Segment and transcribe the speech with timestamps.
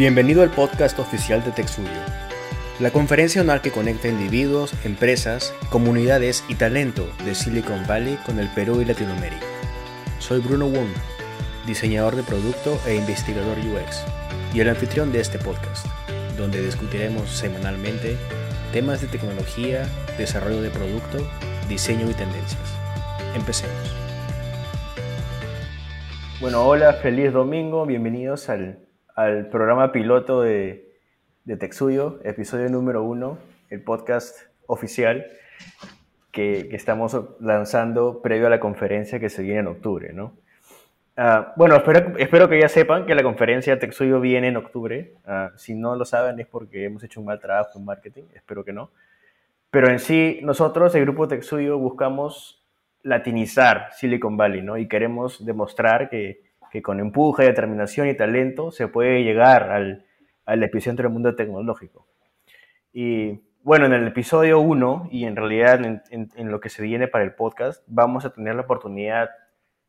[0.00, 1.90] Bienvenido al podcast oficial de TechSuyo,
[2.78, 8.48] la conferencia anual que conecta individuos, empresas, comunidades y talento de Silicon Valley con el
[8.48, 9.44] Perú y Latinoamérica.
[10.18, 10.88] Soy Bruno Wong,
[11.66, 14.02] diseñador de producto e investigador UX,
[14.54, 15.84] y el anfitrión de este podcast,
[16.38, 18.16] donde discutiremos semanalmente
[18.72, 19.86] temas de tecnología,
[20.16, 21.18] desarrollo de producto,
[21.68, 22.74] diseño y tendencias.
[23.34, 23.94] Empecemos.
[26.40, 30.92] Bueno, hola, feliz domingo, bienvenidos al al programa piloto de,
[31.44, 33.38] de Texuyo, episodio número uno,
[33.70, 34.36] el podcast
[34.66, 35.26] oficial
[36.32, 40.34] que, que, estamos lanzando previo a la conferencia que se viene en octubre, ¿no?
[41.16, 45.14] Uh, bueno, espero, espero, que ya sepan que la conferencia Texuyo viene en octubre.
[45.26, 48.64] Uh, si no lo saben es porque hemos hecho un mal trabajo en marketing, espero
[48.64, 48.90] que no.
[49.70, 52.64] Pero en sí, nosotros, el grupo Texuyo, buscamos
[53.02, 54.78] latinizar Silicon Valley, ¿no?
[54.78, 60.06] Y queremos demostrar que, que con empuje, determinación y talento se puede llegar al,
[60.44, 62.06] al epicentro del mundo tecnológico.
[62.92, 67.08] Y bueno, en el episodio 1 y en realidad en, en, lo que se viene
[67.08, 69.30] para el podcast, vamos a tener la oportunidad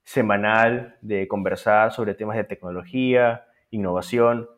[0.03, 4.49] semanal de conversar sobre temas de tecnología, innovación,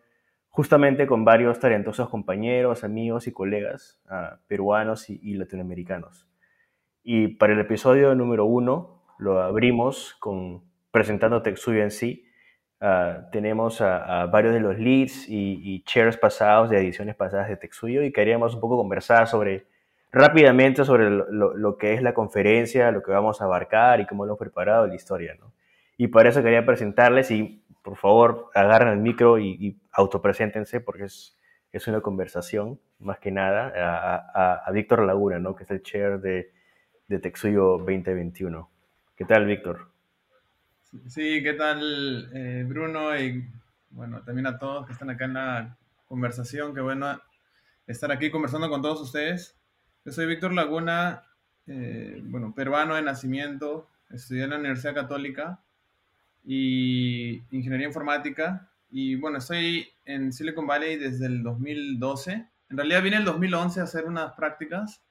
[0.49, 6.27] justamente con varios talentosos compañeros, amigos y colegas uh, peruanos y, y latinoamericanos.
[7.03, 12.29] Y para el episodio número 1 lo abrimos con presentando TechSuyo en sí.
[12.79, 17.57] Uh, tenemos a, varios de los leads y, y, chairs pasados de ediciones pasadas de
[17.57, 19.65] TechSuyo y queríamos un poco conversar sobre
[20.11, 24.33] rápidamente sobre lo, que es la conferencia, lo que vamos a abarcar y cómo lo
[24.33, 25.35] hemos preparado la historia.
[25.39, 25.53] ¿no?
[25.97, 31.05] Y por eso quería presentarles y por favor agarren el micro y, y autopreséntense porque
[31.05, 31.39] es,
[31.71, 35.55] es una conversación más que nada a, a, Víctor Laguna, ¿no?
[35.55, 36.51] que es el chair de,
[37.07, 38.69] de TechSuyo 2021.
[39.15, 39.92] ¿Qué tal, Víctor?
[41.07, 43.17] Sí, ¿qué tal eh, Bruno?
[43.19, 43.43] Y
[43.89, 45.77] bueno, también a todos que están acá en la
[46.07, 46.75] conversación.
[46.75, 47.19] Qué bueno
[47.87, 49.57] estar aquí conversando con todos ustedes.
[50.05, 51.23] Yo soy Víctor Laguna,
[51.65, 55.59] eh, bueno, peruano de nacimiento, estudié en la Universidad Católica
[56.45, 58.69] y Ingeniería Informática.
[58.91, 62.33] Y bueno, estoy en Silicon Valley desde el 2012.
[62.69, 65.01] En realidad vine el 2011 a hacer unas prácticas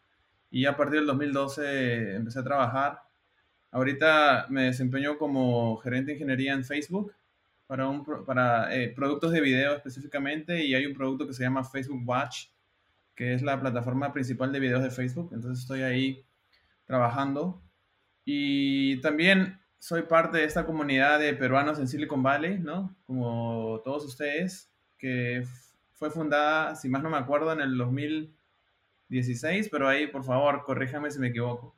[0.49, 3.03] y a partir del 2012 empecé a trabajar
[3.73, 7.13] Ahorita me desempeño como gerente de ingeniería en Facebook
[7.67, 11.65] para, un, para eh, productos de video específicamente y hay un producto que se llama
[11.65, 12.49] Facebook Watch,
[13.15, 15.31] que es la plataforma principal de videos de Facebook.
[15.33, 16.23] Entonces estoy ahí
[16.85, 17.63] trabajando.
[18.27, 22.95] Y también soy parte de esta comunidad de peruanos en Silicon Valley, ¿no?
[23.07, 25.45] Como todos ustedes, que
[25.95, 31.11] fue fundada, si más no me acuerdo, en el 2016, pero ahí, por favor, corríjame
[31.11, 31.75] si me equivoco.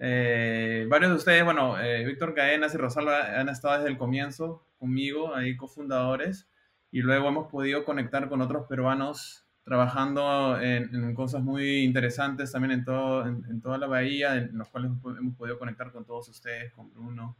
[0.00, 4.64] Eh, varios de ustedes, bueno, eh, Víctor Cadenas y Rosalba han estado desde el comienzo
[4.78, 6.48] conmigo, ahí cofundadores,
[6.92, 12.84] y luego hemos podido conectar con otros peruanos trabajando en, cosas muy interesantes también en,
[12.84, 16.90] todo, en, toda la bahía, en los cuales hemos podido conectar con todos ustedes, con
[16.90, 17.36] Bruno,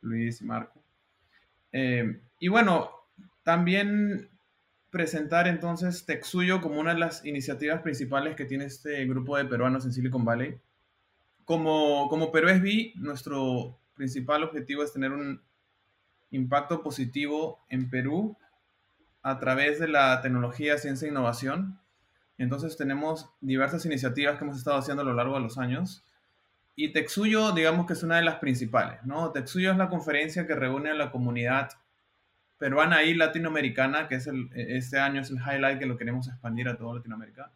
[0.00, 0.82] Luis y Marco.
[1.72, 2.90] Eh, y bueno,
[3.42, 4.30] también
[4.90, 9.84] presentar entonces Texuyo como una de las iniciativas principales que tiene este grupo de peruanos
[9.84, 10.58] en Silicon Valley
[11.46, 15.40] como, como Perú SB, nuestro principal objetivo es tener un
[16.30, 18.36] impacto positivo en Perú
[19.22, 21.78] a través de la tecnología, ciencia e innovación.
[22.36, 26.04] Entonces tenemos diversas iniciativas que hemos estado haciendo a lo largo de los años.
[26.74, 29.30] Y Texuyo, digamos que es una de las principales, ¿no?
[29.30, 31.70] Texuyo es la conferencia que reúne a la comunidad
[32.58, 36.68] peruana y latinoamericana, que es el, este año es el highlight que lo queremos expandir
[36.68, 37.52] a toda Latinoamérica,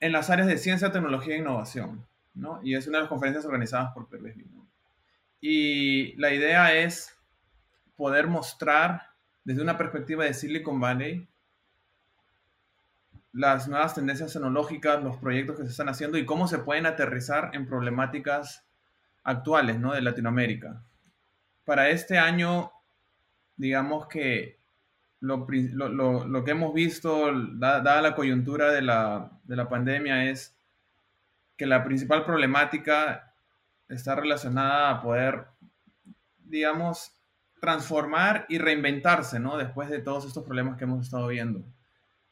[0.00, 2.06] en las áreas de ciencia, tecnología e innovación.
[2.62, 4.66] Y es una de las conferencias organizadas por Perú ¿no?
[5.40, 7.16] Y la idea es
[7.96, 9.02] poder mostrar
[9.44, 11.28] desde una perspectiva de Silicon Valley
[13.32, 17.50] las nuevas tendencias tecnológicas, los proyectos que se están haciendo y cómo se pueden aterrizar
[17.54, 18.64] en problemáticas
[19.22, 19.94] actuales ¿no?
[19.94, 20.82] de Latinoamérica.
[21.64, 22.72] Para este año,
[23.56, 24.58] digamos que
[25.20, 30.57] lo, lo, lo que hemos visto, dada la coyuntura de la, de la pandemia, es
[31.58, 33.34] que la principal problemática
[33.88, 35.48] está relacionada a poder,
[36.44, 37.12] digamos,
[37.60, 39.58] transformar y reinventarse, ¿no?
[39.58, 41.64] Después de todos estos problemas que hemos estado viendo.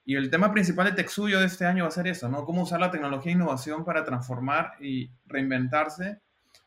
[0.04, 2.44] Y el tema principal de Texuyo de este año va a ser eso, ¿no?
[2.44, 6.20] Cómo usar la tecnología e innovación para transformar y reinventarse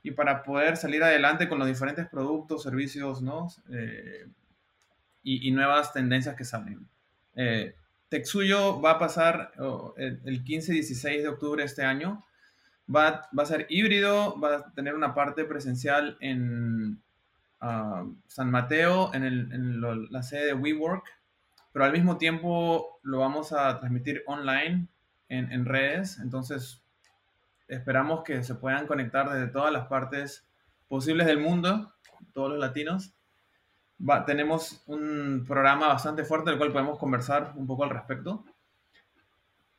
[0.04, 3.48] y para poder salir adelante con los diferentes productos, servicios, ¿no?
[3.72, 4.28] Eh,
[5.24, 6.90] y, nuevas tendencias que salen.
[7.36, 7.76] Eh,
[8.10, 12.26] Texuyo va a pasar oh, el 15-16 de octubre de este año
[12.94, 17.01] Va, va, a ser híbrido, va a tener una parte presencial en
[17.62, 21.06] uh, San Mateo, en, el, en la sede de WeWork,
[21.71, 24.88] pero al mismo tiempo lo vamos a transmitir online
[25.27, 26.81] en, en redes, entonces
[27.68, 30.50] esperamos que se puedan conectar desde todas las partes
[30.88, 31.94] posibles del mundo,
[32.33, 33.13] todos los latinos.
[34.25, 38.44] tenemos un programa bastante fuerte del cual podemos conversar un poco al respecto.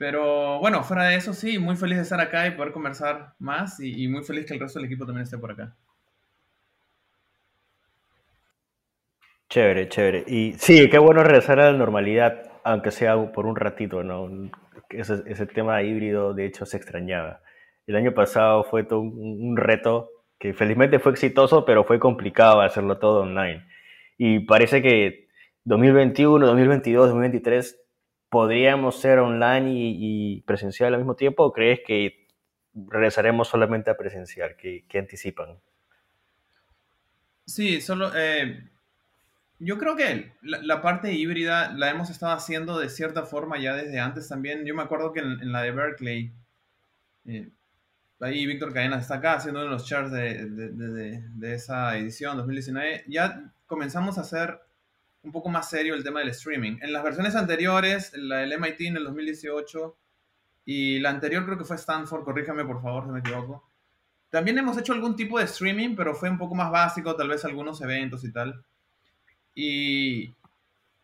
[0.00, 3.78] Pero bueno, fuera de eso, sí, muy feliz de estar acá y poder conversar más
[3.80, 5.76] y, y muy feliz que el resto del equipo también esté por acá.
[9.50, 10.24] Chévere, chévere.
[10.26, 14.26] Y sí, qué bueno regresar a la normalidad, aunque sea por un ratito, ¿no?
[14.88, 17.42] Ese, ese tema híbrido, de hecho, se extrañaba.
[17.86, 20.08] El año pasado fue todo un, reto
[20.38, 23.66] que felizmente fue exitoso, pero fue complicado hacerlo todo online.
[24.16, 25.28] Y parece que
[25.64, 27.79] 2021, 2022, 2023
[28.30, 32.26] podríamos ser online y, presencial al mismo tiempo, o crees que
[32.74, 34.56] regresaremos solamente a presencial?
[34.56, 35.58] ¿Qué, anticipan?
[37.44, 38.70] Sí, solo eh,
[39.58, 43.98] yo creo que la, parte híbrida la hemos estado haciendo de cierta forma ya desde
[43.98, 44.64] antes también.
[44.64, 46.32] Yo me acuerdo que en, la de Berkeley,
[47.26, 47.50] eh,
[48.20, 52.36] ahí Víctor Cadena está acá haciendo uno de los charts de, de, de, esa edición
[52.36, 54.60] 2019, ya comenzamos a hacer
[55.22, 56.78] un poco más serio el tema del streaming.
[56.80, 59.96] En las versiones anteriores, la del MIT en el 2018
[60.64, 63.68] y la anterior creo que fue Stanford, corríjame por favor si me equivoco.
[64.30, 67.44] También hemos hecho algún tipo de streaming, pero fue un poco más básico, tal vez
[67.44, 68.64] algunos eventos y tal.
[69.54, 70.36] Y,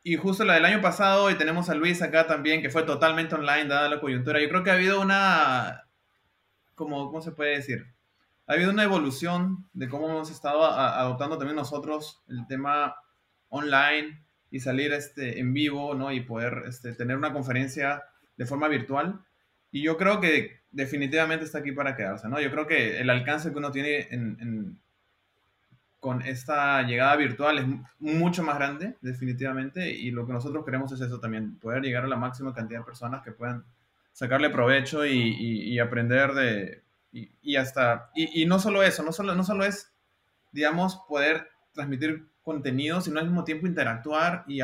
[0.05, 3.35] y justo la del año pasado, y tenemos a Luis acá también, que fue totalmente
[3.35, 4.41] online, dada la coyuntura.
[4.41, 5.89] Yo creo que ha habido una,
[6.77, 7.93] como, ¿cómo se puede decir?
[8.47, 12.95] Ha habido una evolución de cómo hemos estado adoptando también nosotros el tema
[13.49, 16.13] online y salir este, en vivo, ¿no?
[16.13, 18.05] Y poder este, tener una conferencia
[18.37, 19.21] de forma virtual.
[19.71, 22.41] Y yo creo que definitivamente está aquí para quedarse, ¿no?
[22.41, 24.79] Yo creo que el alcance que uno tiene en,
[26.01, 27.67] con esta llegada virtual es
[27.99, 32.09] mucho más grande, definitivamente, y lo que nosotros queremos es eso también, poder llegar a
[32.09, 33.65] la máxima cantidad de personas que puedan
[34.13, 36.83] sacarle provecho y, aprender de,
[37.13, 39.93] y, hasta, y, no solo eso, no solo, no solo es,
[40.53, 44.61] digamos, poder transmitir contenido, sino al mismo tiempo interactuar y,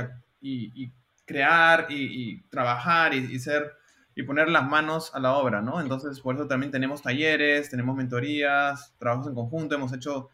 [1.24, 3.72] crear y, trabajar y, ser
[4.14, 5.80] y poner las manos a la obra, ¿no?
[5.80, 10.28] Entonces, por eso también tenemos talleres, tenemos mentorías, trabajos en conjunto, hemos hecho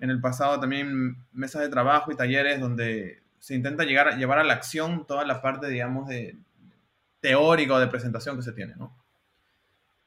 [0.00, 4.44] en el pasado también mesas de trabajo y talleres donde se intenta llegar llevar a
[4.44, 6.36] la acción toda la parte, digamos, de
[7.20, 8.94] teórica o de presentación que se tiene, ¿no?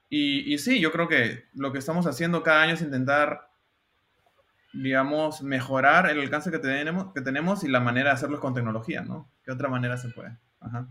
[0.10, 3.50] Y, sí, yo creo que lo que estamos haciendo cada año es intentar,
[4.74, 9.02] digamos, mejorar el alcance que tenemos, que tenemos y la manera de hacerlo con tecnología,
[9.02, 9.30] ¿no?
[9.44, 10.38] ¿Qué otra manera se puede?
[10.60, 10.88] Ajá.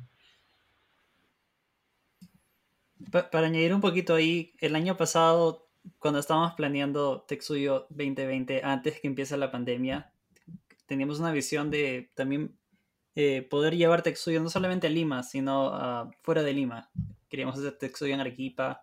[3.11, 5.67] para añadir un poquito ahí, el año pasado
[5.99, 10.11] cuando estábamos planeando Texuyo 2020, antes que empiece la pandemia,
[10.87, 12.56] teníamos una visión de también
[13.14, 16.90] eh, poder llevar Texuyo no solamente a Lima, sino fuera de Lima.
[17.28, 18.82] Queríamos hacer Texuyo en Arequipa.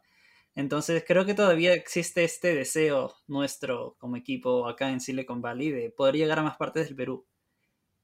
[0.55, 5.89] Entonces creo que todavía existe este deseo nuestro como equipo acá en Silicon Valley de
[5.89, 7.25] poder llegar a más partes del Perú.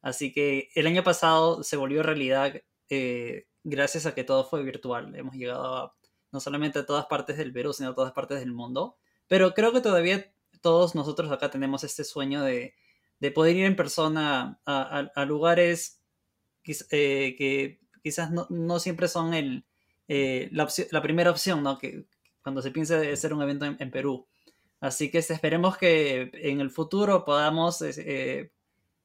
[0.01, 5.15] Así que el año pasado se volvió realidad eh, gracias a que todo fue virtual.
[5.15, 5.95] Hemos llegado a
[6.31, 8.97] no solamente a todas partes del Perú, sino a todas partes del mundo.
[9.27, 12.75] Pero creo que todavía todos nosotros acá tenemos este sueño de,
[13.33, 16.01] poder ir en persona a, lugares
[16.65, 19.65] eh, que quizás no, siempre son el,
[20.07, 21.77] eh, la, primera opción, ¿no?
[21.77, 22.05] Que
[22.49, 24.25] cuando se piensa de hacer un evento en, Perú.
[24.81, 28.51] Así que esperemos que en el futuro podamos eh,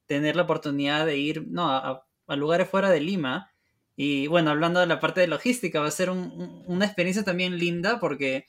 [0.07, 3.51] tener la oportunidad de ir no, a, a lugares fuera de Lima
[3.95, 7.99] y bueno, hablando de la parte de logística, va a ser una experiencia también linda
[7.99, 8.47] porque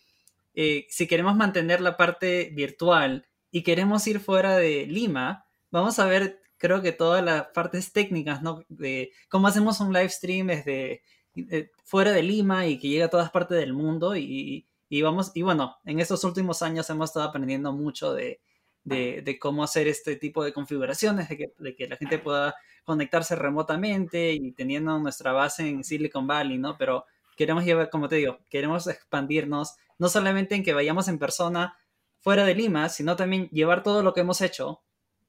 [0.54, 6.06] eh, si queremos mantener la parte virtual y queremos ir fuera de Lima, vamos a
[6.06, 8.64] ver, creo que todas las partes técnicas, ¿no?
[8.68, 11.02] De cómo hacemos un live stream desde
[11.36, 15.32] eh, fuera de Lima y que llega a todas partes del mundo y, y, vamos,
[15.34, 18.40] y bueno, en estos últimos años hemos estado aprendiendo mucho de,
[18.84, 24.32] de, cómo hacer este tipo de configuraciones, de que, de la gente pueda conectarse remotamente
[24.32, 26.76] y teniendo nuestra base en Silicon Valley, ¿no?
[26.78, 27.04] Pero
[27.36, 31.76] queremos llevar, como te digo, queremos expandirnos, no solamente en que vayamos en persona
[32.20, 34.82] fuera de Lima, sino también llevar todo lo que hemos hecho,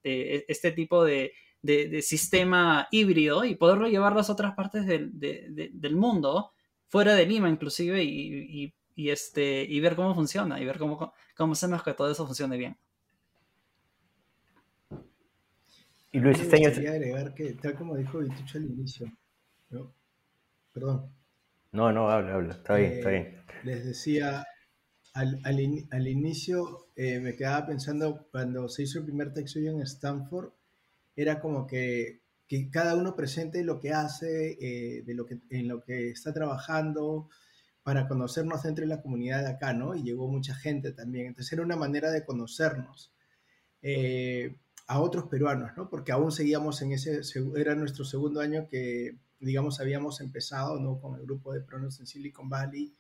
[0.04, 5.12] de este tipo de, de, sistema híbrido y poderlo llevar a las otras partes del,
[5.14, 6.54] del mundo,
[6.88, 8.74] fuera de Lima inclusive, y, y,
[9.10, 12.78] este, y ver cómo funciona, y ver cómo, cómo hacemos que todo eso funcione bien.
[16.12, 16.74] Y Luis este año...
[16.74, 19.12] Quería agregar que, tal como dijo Vitucho al inicio,
[19.70, 19.94] ¿no?
[20.74, 21.12] perdón.
[21.72, 23.24] No, no, habla, habla, está bien, está bien.
[23.24, 24.46] Eh, les decía,
[25.14, 30.52] al, al, inicio eh, me quedaba pensando, cuando se hizo el primer texto en Stanford,
[31.16, 35.68] era como que que cada uno presente lo que hace, eh, de lo que, en
[35.68, 37.30] lo que está trabajando,
[37.88, 39.96] para conocernos dentro de la comunidad de acá, ¿no?
[39.96, 41.28] Y llegó mucha gente también.
[41.28, 43.14] Entonces era una manera de conocernos
[43.82, 45.90] eh, a otros peruanos, ¿no?
[45.90, 47.22] Porque aún seguíamos en ese,
[47.56, 51.00] era nuestro segundo año que, digamos, habíamos empezado, ¿no?
[51.00, 52.94] Con el grupo de Pronos en Silicon Valley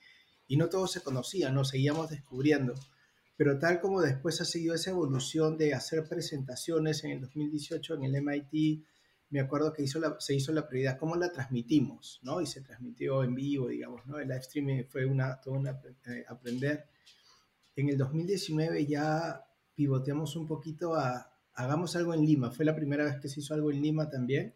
[0.47, 1.65] y no todos se conocían, ¿no?
[1.65, 2.73] Seguíamos descubriendo.
[3.35, 8.03] Pero tal como después ha seguido esa evolución de hacer presentaciones en el 2018 en
[8.05, 8.85] el MIT,
[9.29, 12.39] me acuerdo que hizo se hizo la prioridad, cómo la transmitimos, ¿no?
[12.39, 14.19] Y se transmitió en vivo, digamos, ¿no?
[14.19, 16.87] El live streaming fue una, todo un eh, aprender.
[17.75, 23.03] En el 2019 ya pivoteamos un poquito a, hagamos algo en Lima, fue la primera
[23.03, 24.55] vez que se hizo algo en Lima también,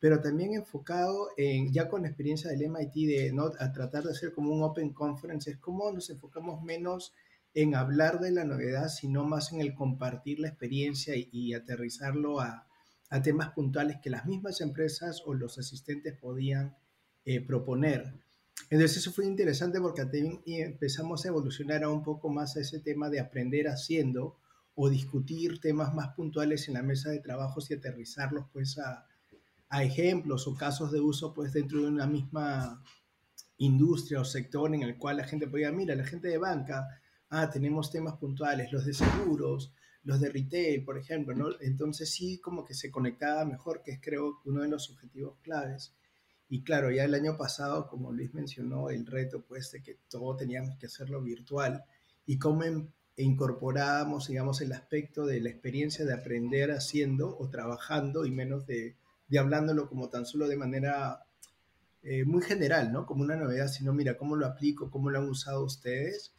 [0.00, 3.52] pero también enfocado en, ya con la experiencia del MIT, de ¿no?
[3.58, 7.14] a tratar de hacer como un open conference, es como nos enfocamos menos
[7.54, 12.67] en hablar de la novedad, sino más en el compartir la experiencia y aterrizarlo a,
[13.10, 16.76] a temas puntuales que las mismas empresas o los asistentes podían
[17.24, 18.14] eh, proponer.
[18.70, 20.02] Entonces eso fue interesante porque
[20.46, 24.38] empezamos a evolucionar a un poco más a ese tema de aprender haciendo
[24.74, 29.06] o discutir temas más puntuales en la mesa de trabajos y aterrizarlos pues a,
[29.70, 32.82] a ejemplos o casos de uso pues dentro de una misma
[33.58, 36.86] industria o sector en el cual la gente podía, mira, la gente de banca,
[37.30, 39.72] ah, tenemos temas puntuales, los de seguros,
[40.04, 41.48] los de retail, por ejemplo, ¿no?
[41.60, 45.94] Entonces sí como que se conectaba mejor, que es creo uno de los objetivos claves.
[46.48, 50.36] Y claro, ya el año pasado, como Luis mencionó, el reto pues de que todo
[50.36, 51.84] teníamos que hacerlo virtual
[52.24, 58.24] y cómo em, incorporábamos, digamos, el aspecto de la experiencia de aprender haciendo o trabajando
[58.24, 58.96] y menos de,
[59.28, 61.26] de hablándolo como tan solo de manera
[62.02, 63.04] eh, muy general, ¿no?
[63.06, 64.90] Como una novedad, sino mira, ¿cómo lo aplico?
[64.90, 66.32] ¿Cómo lo han usado ustedes?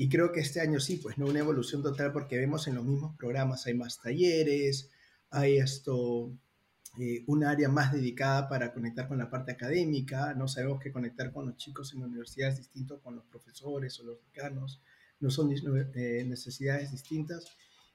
[0.00, 2.86] Y creo que este año sí, pues no una evolución total porque vemos en los
[2.86, 4.88] mismos programas hay más talleres,
[5.28, 6.32] hay esto,
[6.98, 11.34] eh, un área más dedicada para conectar con la parte académica, no sabemos que conectar
[11.34, 14.80] con los chicos en la universidad es distinto con los profesores o los decanos,
[15.20, 17.44] no son eh, necesidades distintas.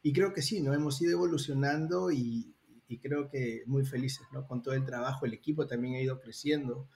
[0.04, 0.76] Y creo que sí, ¿no?
[0.76, 2.54] hemos ido evolucionando y,
[2.88, 4.46] y, creo que muy felices ¿no?
[4.46, 6.88] con todo el trabajo, el equipo también ha ido creciendo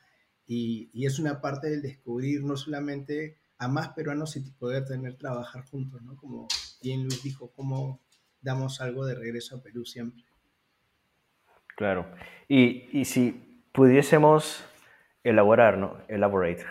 [0.46, 5.18] y, y es una parte del descubrir no solamente a más peruanos y poder tener
[5.18, 6.16] trabajar juntos, ¿no?
[6.16, 6.48] Como
[6.82, 8.00] bien Luis dijo, cómo
[8.42, 10.24] damos algo de regreso a Perú siempre.
[11.76, 12.10] Claro.
[12.48, 14.64] Y, y si pudiésemos
[15.24, 15.98] elaborar, ¿no?
[16.08, 16.64] Elaborate.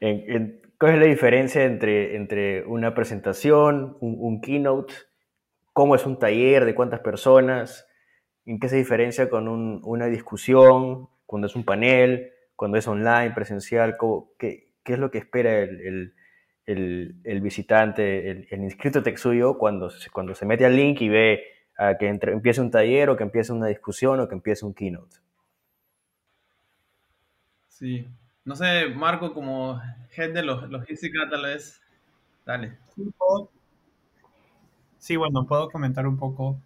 [0.78, 4.92] ¿Cuál es la diferencia entre, entre una presentación, un, keynote?
[5.72, 6.64] ¿Cómo es un taller?
[6.64, 7.86] ¿De cuántas personas?
[8.46, 11.08] ¿En qué se diferencia con un, una discusión?
[11.24, 12.32] ¿Cuando es un panel?
[12.56, 13.96] ¿Cuando es online, presencial?
[14.40, 16.14] qué, qué, es lo que espera el
[16.66, 21.44] el, el visitante, el, el, inscrito Texuyo, cuando, cuando se mete al link y ve
[21.76, 24.74] a que entre, empiece un taller o que empiece una discusión o que empiece un
[24.74, 25.16] keynote.
[27.68, 28.08] Sí.
[28.44, 29.80] No sé, Marco, como
[30.16, 31.80] head de logística, tal vez.
[32.44, 32.76] Dale.
[34.98, 36.60] Sí, bueno, puedo comentar un poco.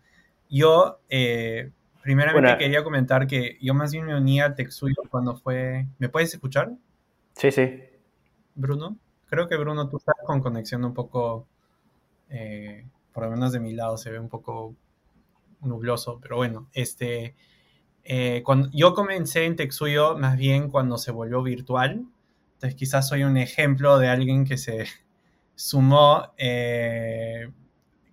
[0.48, 1.70] Yo, eh,
[2.02, 5.86] primeramente quería comentar que yo más bien me uní a Texuyo cuando fue...
[5.98, 6.72] ¿Me puedes escuchar?
[7.34, 7.82] Sí, sí.
[8.54, 8.96] Bruno.
[9.28, 11.48] Creo que Bruno, tú estás con conexión un poco,
[12.30, 14.76] eh, por lo menos de mi lado se ve un poco
[15.60, 17.34] nubloso, pero bueno, este,
[18.04, 22.06] eh, cuando yo comencé en Texuyo más bien cuando se volvió virtual,
[22.54, 24.86] entonces quizás soy un ejemplo de alguien que se
[25.56, 27.50] sumó eh,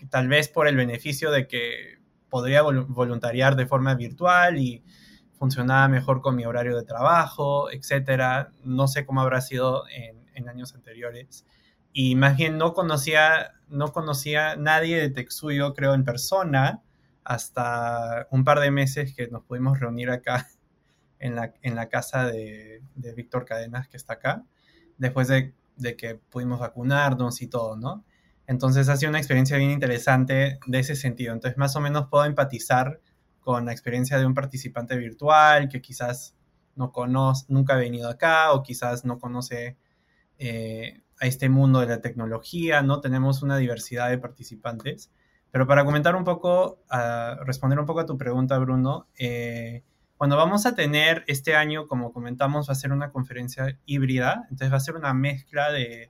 [0.09, 4.83] tal vez por el beneficio de que podría voluntariar de forma virtual y
[5.37, 8.51] funcionaba mejor con mi horario de trabajo, etcétera.
[8.63, 11.45] No sé cómo habrá sido en, en años anteriores.
[11.93, 16.81] Y más bien no conocía, no conocía nadie de Texuyo, creo, en persona,
[17.23, 20.47] hasta un par de meses que nos pudimos reunir acá
[21.19, 24.43] en la, en la casa de, de Víctor Cadenas, que está acá,
[24.97, 28.03] después de, de, que pudimos vacunarnos y todo, ¿no?
[28.45, 31.33] Entonces ha sido una experiencia bien interesante de ese sentido.
[31.33, 32.99] Entonces más o menos puedo empatizar
[33.39, 36.35] con la experiencia de un participante virtual que quizás
[36.75, 39.77] no conoce, nunca ha venido acá o quizás no conoce
[40.39, 42.99] eh, a este mundo de la tecnología, ¿no?
[42.99, 45.11] Tenemos una diversidad de participantes.
[45.51, 46.83] Pero para comentar un poco,
[47.45, 49.83] responder un poco a tu pregunta, Bruno, eh,
[50.17, 54.71] cuando vamos a tener este año, como comentamos, va a ser una conferencia híbrida, entonces
[54.71, 56.09] va a ser una mezcla de,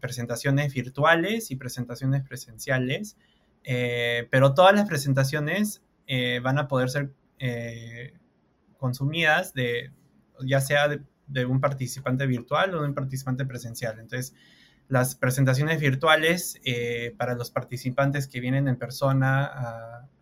[0.00, 3.16] presentaciones virtuales y presentaciones presenciales,
[3.62, 5.82] eh, pero todas las presentaciones
[6.42, 7.12] van a poder ser
[8.76, 9.92] consumidas de,
[10.44, 13.98] ya sea de, de un participante virtual o de un participante presencial.
[13.98, 14.34] Entonces,
[14.88, 19.44] las presentaciones virtuales eh, para los participantes que vienen en persona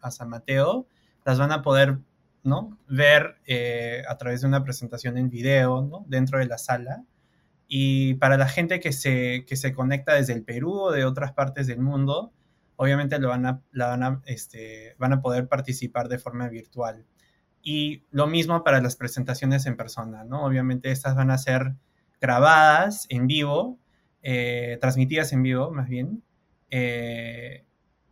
[0.00, 0.86] a, San Mateo
[1.24, 1.98] las van a poder
[2.42, 2.76] ¿no?
[2.88, 7.04] ver eh, a través de una presentación en video dentro de la sala.
[7.68, 11.32] Y para la gente que se, que se conecta desde el Perú o de otras
[11.32, 12.32] partes del mundo,
[12.76, 17.06] obviamente lo van, a, la van, a, este, van a poder participar de forma virtual.
[17.62, 20.44] Y lo mismo para las presentaciones en persona, ¿no?
[20.44, 21.74] Obviamente estas van a ser
[22.20, 23.78] grabadas en vivo,
[24.22, 26.22] eh, transmitidas en vivo más bien.
[26.70, 27.64] Eh,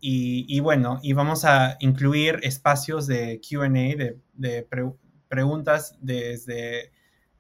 [0.03, 4.67] y, bueno, y vamos a incluir espacios de QA, de,
[5.29, 6.91] preguntas desde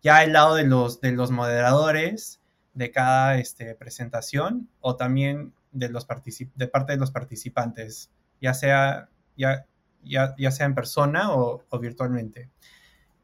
[0.02, 2.40] ya el lado de los, de los moderadores
[2.74, 6.06] de cada este, presentación o también de, los
[6.54, 9.66] de parte de los participantes, ya sea, ya,
[10.04, 12.48] ya, ya sea en persona o, virtualmente.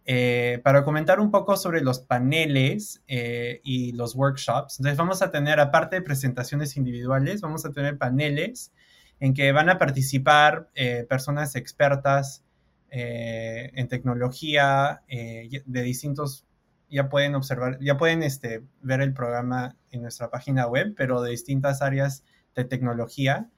[0.04, 4.78] Eh, para comentar un poco sobre los paneles eh, y los workshops.
[4.78, 8.72] Entonces vamos a tener, aparte de presentaciones individuales, vamos a tener paneles
[9.18, 12.42] en que van a participar eh, personas expertas
[12.88, 16.46] en tecnología de distintos,
[16.88, 21.32] ya pueden observar, ya pueden este, ver el programa en nuestra página web, pero de
[21.32, 23.50] distintas áreas de tecnología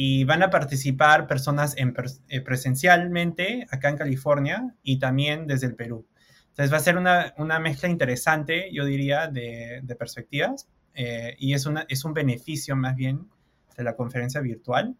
[0.00, 1.92] y van a participar personas en
[2.28, 6.06] eh, presencialmente acá en California y también desde el Perú.
[6.50, 11.52] Entonces va a ser una, una mezcla interesante, yo diría, de, de perspectivas eh, y
[11.52, 13.28] es, una, es un beneficio más bien
[13.76, 14.96] de la conferencia virtual.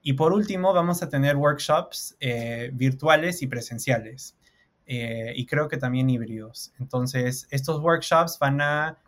[0.00, 4.38] Y por último, vamos a tener workshops eh, virtuales y presenciales.
[4.86, 6.72] y creo que también híbridos.
[6.78, 8.98] Entonces, estos workshops van a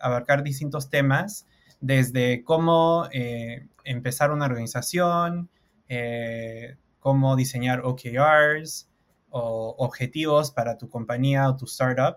[0.00, 1.46] abarcar distintos temas
[1.84, 5.50] desde cómo eh, empezar una organización,
[5.86, 8.88] eh, cómo diseñar OKRs
[9.28, 12.16] o objetivos para tu compañía o tu startup,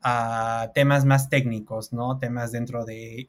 [0.00, 2.18] a temas más técnicos, ¿no?
[2.18, 3.28] Temas dentro de,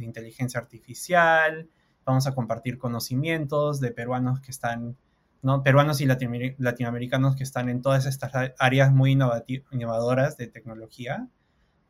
[0.00, 1.68] inteligencia artificial.
[2.06, 4.96] Vamos a compartir conocimientos de peruanos que están,
[5.42, 5.62] ¿no?
[5.62, 11.28] Peruanos y latinoamericanos que están en todas estas áreas muy innovadoras de tecnología.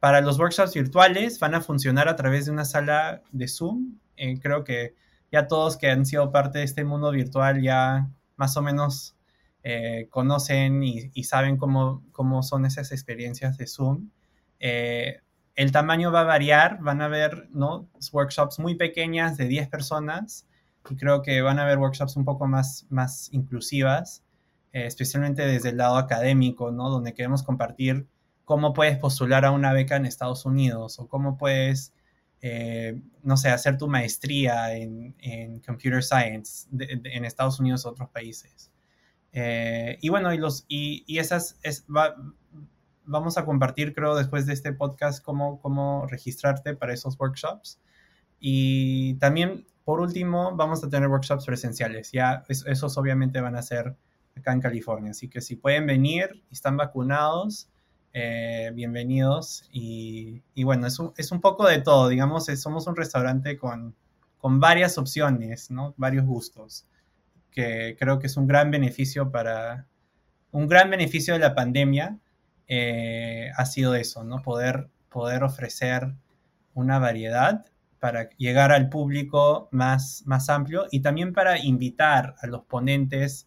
[0.01, 3.99] Para los workshops virtuales van a funcionar a través de una sala de Zoom.
[4.17, 4.95] Eh, creo que
[5.33, 9.17] ya todos que han sido parte de este mundo virtual ya más o menos
[9.65, 14.11] eh, conocen y, saben cómo, cómo, son esas experiencias de Zoom.
[14.61, 15.21] Eh,
[15.57, 17.89] el tamaño va a variar, van a haber ¿no?
[18.13, 20.47] workshops muy pequeñas de 10 personas
[20.89, 24.23] y creo que van a haber workshops un poco más, más inclusivas,
[24.71, 26.89] especialmente desde el lado académico, ¿no?
[26.89, 28.07] donde queremos compartir
[28.49, 31.93] cómo puedes postular a una beca en Estados Unidos o cómo puedes,
[32.41, 38.73] eh, no sé, hacer tu maestría en, Computer Science en Estados Unidos o otros países.
[39.35, 41.85] Eh, y bueno, y, los, y, esas es,
[43.05, 47.79] vamos a compartir, creo, después de este podcast, cómo, cómo registrarte para esos workshops.
[48.41, 52.13] Y también, por último, vamos a tener workshops presenciales.
[52.13, 53.95] Ya esos obviamente van a ser
[54.35, 55.11] acá en California.
[55.11, 57.69] Así que si pueden venir y están vacunados,
[58.21, 59.69] eh, bienvenidos.
[59.73, 63.95] Y, bueno, es un, es un, poco de todo, digamos, somos un restaurante con,
[64.39, 65.95] con varias opciones, ¿no?
[65.97, 66.89] Varios gustos,
[67.53, 69.87] que creo que es un gran beneficio para,
[70.51, 72.19] un gran beneficio de la pandemia
[72.67, 74.43] eh, ha sido eso, ¿no?
[74.43, 76.13] Poder, poder ofrecer
[76.75, 77.67] una variedad
[78.01, 83.47] para llegar al público más, más amplio y también para invitar a los ponentes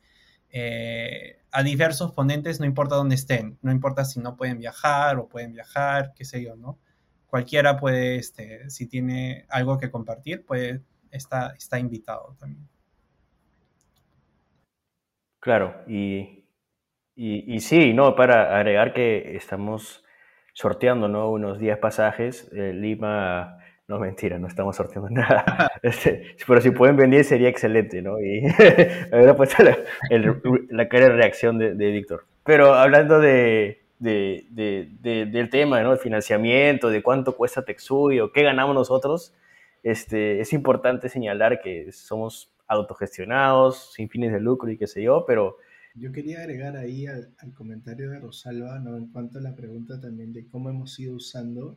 [0.50, 5.28] eh, a diversos ponentes, no importa dónde estén, no importa si no pueden viajar o
[5.28, 6.80] pueden viajar, qué sé yo, ¿no?
[7.28, 12.68] Cualquiera puede, este, si tiene algo que compartir, puede, está, está invitado también.
[15.40, 16.46] Claro, y,
[17.16, 20.04] y, sí, no, para agregar que estamos
[20.54, 21.32] sorteando ¿no?
[21.32, 23.61] unos 10 pasajes, eh, Lima
[23.92, 25.70] no, mentira, no estamos sorteando nada.
[25.84, 28.22] Este, pero si pueden venir sería excelente, ¿no?
[28.22, 28.42] Y
[29.12, 29.78] haber puesto la,
[30.70, 32.26] la, cara de reacción de, Víctor.
[32.46, 35.92] Pero hablando de, de, de, del tema, ¿no?
[35.92, 39.34] El financiamiento, de cuánto cuesta o qué ganamos nosotros,
[39.84, 45.26] este, es importante señalar que somos autogestionados, sin fines de lucro y qué sé yo,
[45.28, 45.58] pero...
[45.96, 48.96] Yo quería agregar ahí al, al comentario de Rosalba, ¿no?
[48.96, 51.76] En cuanto a la pregunta también de cómo hemos ido usando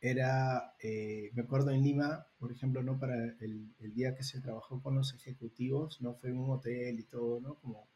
[0.00, 2.98] era, eh, me acuerdo en Lima, por ejemplo, ¿no?
[2.98, 6.14] Para el, día que se trabajó con los ejecutivos, ¿no?
[6.14, 7.56] Fue en un hotel y todo, ¿no?
[7.60, 7.88] Como,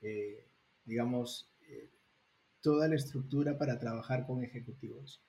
[0.00, 0.46] eh,
[0.84, 1.90] digamos, eh,
[2.60, 5.22] toda la estructura para trabajar con ejecutivos.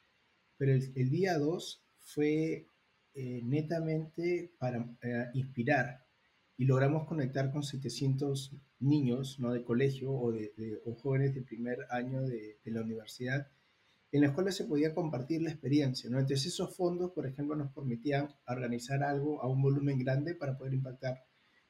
[0.58, 2.70] Pero el, día 2 fue
[3.16, 4.98] netamente para
[5.34, 6.06] inspirar
[6.58, 9.54] y logramos conectar con 700 niños, ¿no?
[9.54, 13.48] De colegio o, de, o jóvenes de primer año de, de la universidad
[14.16, 16.10] en las cuales se podía compartir la experiencia.
[16.10, 16.20] ¿no?
[16.20, 20.74] Entonces esos fondos, por ejemplo, nos permitían organizar algo a un volumen grande para poder
[20.74, 21.26] impactar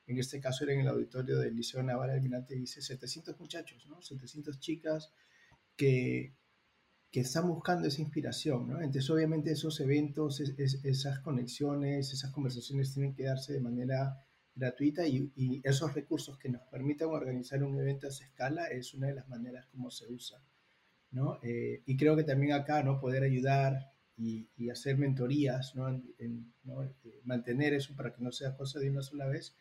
[0.08, 4.01] en este caso era en el auditorio del Liceo Naval Almirante, dice 700 muchachos, ¿no?
[4.01, 5.12] 700 chicas
[5.75, 6.36] que,
[7.12, 8.81] que están buscando esa inspiración, ¿no?
[8.81, 15.31] Entonces, obviamente, esos eventos, esas conexiones, esas conversaciones tienen que darse de manera gratuita y,
[15.36, 19.15] y, esos recursos que nos permitan organizar un evento a esa escala es una de
[19.15, 20.39] las maneras como se usa,
[21.15, 21.39] ¿no?
[21.41, 22.99] Eh, y creo que también acá, ¿no?
[22.99, 25.88] Poder ayudar y, y hacer mentorías, ¿no?
[25.88, 26.84] En, ¿no?
[26.84, 29.56] Eh, mantener eso para que no sea cosa de una sola vez,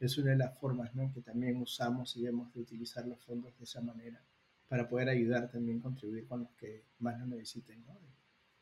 [0.00, 1.10] es una de las formas ¿no?
[1.14, 4.20] que también usamos y debemos de utilizar los fondos de esa manera
[4.68, 7.96] para poder ayudar también, contribuir con los que más lo necesiten, ¿no?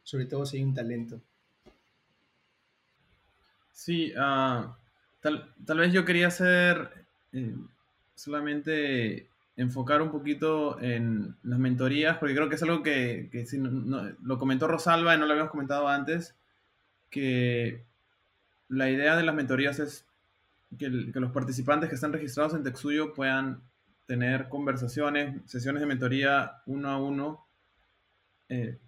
[0.02, 1.20] sobre todo si hay un talento.
[3.72, 4.70] Sí, uh,
[5.20, 7.56] tal, tal, vez yo quería hacer eh,
[8.14, 13.58] solamente enfocar un poquito en las mentorías, porque creo que es algo que, que si
[13.58, 16.34] no, lo comentó Rosalba y no lo habíamos comentado antes,
[17.10, 17.84] que
[18.68, 20.06] la idea de las mentorías es
[20.78, 23.60] que, los participantes que están registrados en Texuyo puedan
[24.06, 27.46] tener conversaciones, sesiones de mentoría uno a uno
[28.48, 28.78] eh,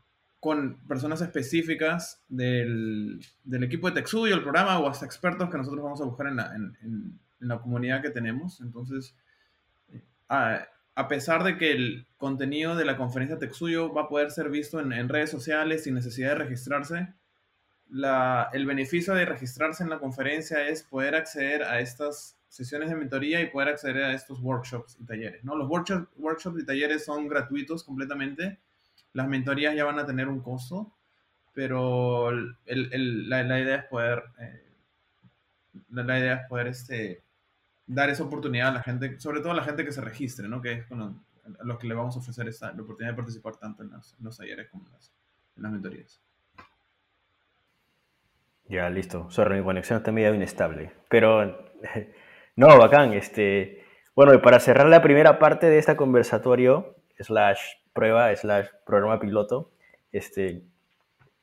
[0.41, 5.83] con personas específicas del, del, equipo de Texuyo, el programa o hasta expertos que nosotros
[5.83, 8.61] vamos a buscar en la, en, la comunidad que tenemos.
[8.61, 9.15] Entonces,
[10.29, 14.51] a, a, pesar de que el contenido de la conferencia Texuyo va a poder ser
[14.51, 17.15] visto en, redes sociales sin necesidad de registrarse,
[17.89, 22.97] la, el beneficio de registrarse en la conferencia es poder acceder a estas sesiones de
[22.97, 25.45] mentoría y poder acceder a estos workshops y talleres.
[25.45, 25.57] ¿no?
[25.57, 28.59] Los workshop, workshops y talleres son gratuitos completamente.
[29.13, 30.93] Las mentorías ya van a tener un costo,
[31.53, 34.63] pero el, el, la, la, idea es poder, eh,
[35.91, 37.23] la, la, idea es poder este,
[37.87, 40.61] dar esa oportunidad a la gente, sobre todo a la gente que se registre, ¿no?
[40.61, 43.57] que es con a los que le vamos a ofrecer esta, la oportunidad de participar
[43.57, 45.13] tanto en los, talleres como en las,
[45.57, 46.21] en las mentorías.
[48.69, 49.31] Ya, listo.
[49.31, 50.93] Sorry, mi conexión está medio inestable.
[51.09, 51.71] Pero,
[52.57, 53.13] no, bacán.
[53.13, 53.85] Este,
[54.17, 57.61] bueno, y para cerrar la primera parte de este conversatorio, slash
[57.93, 59.71] prueba, slash programa piloto,
[60.11, 60.65] este,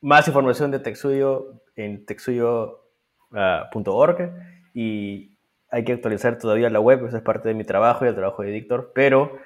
[0.02, 4.30] más información de TechStudio en techstudio.org uh,
[4.74, 5.33] y
[5.74, 8.44] hay que actualizar todavía la web, eso es parte de mi trabajo y el trabajo
[8.44, 9.38] de Víctor, pero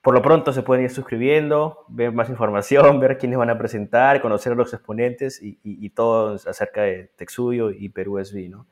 [0.00, 4.22] por lo pronto se pueden ir suscribiendo, ver más información, ver quiénes van a presentar,
[4.22, 8.68] conocer a los exponentes y, y, y todo acerca de Texuyo y Perú SB, ¿no?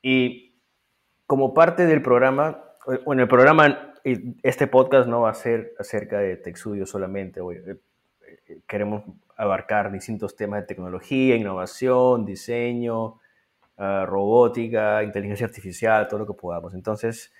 [0.00, 0.54] Y
[1.26, 2.62] como parte del programa,
[3.04, 3.92] bueno, el programa,
[4.44, 7.40] este podcast no va a ser acerca de Texuyo solamente,
[8.68, 9.02] queremos
[9.36, 13.18] abarcar distintos temas de tecnología, innovación, diseño,
[13.78, 16.74] uh, robótica, inteligencia artificial, todo lo que podamos.
[16.74, 17.32] Entonces,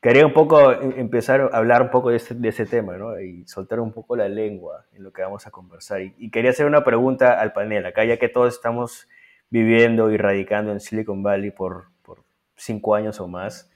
[0.00, 2.94] quería un poco empezar a hablar un poco de este, ese tema.
[3.22, 6.02] Y soltar un poco la lengua en lo que vamos a conversar.
[6.02, 9.08] Y, y, quería hacer una pregunta al panel, acá ya que todos estamos
[9.50, 12.24] viviendo y radicando en Silicon Valley por, por
[12.56, 13.70] cinco años o más,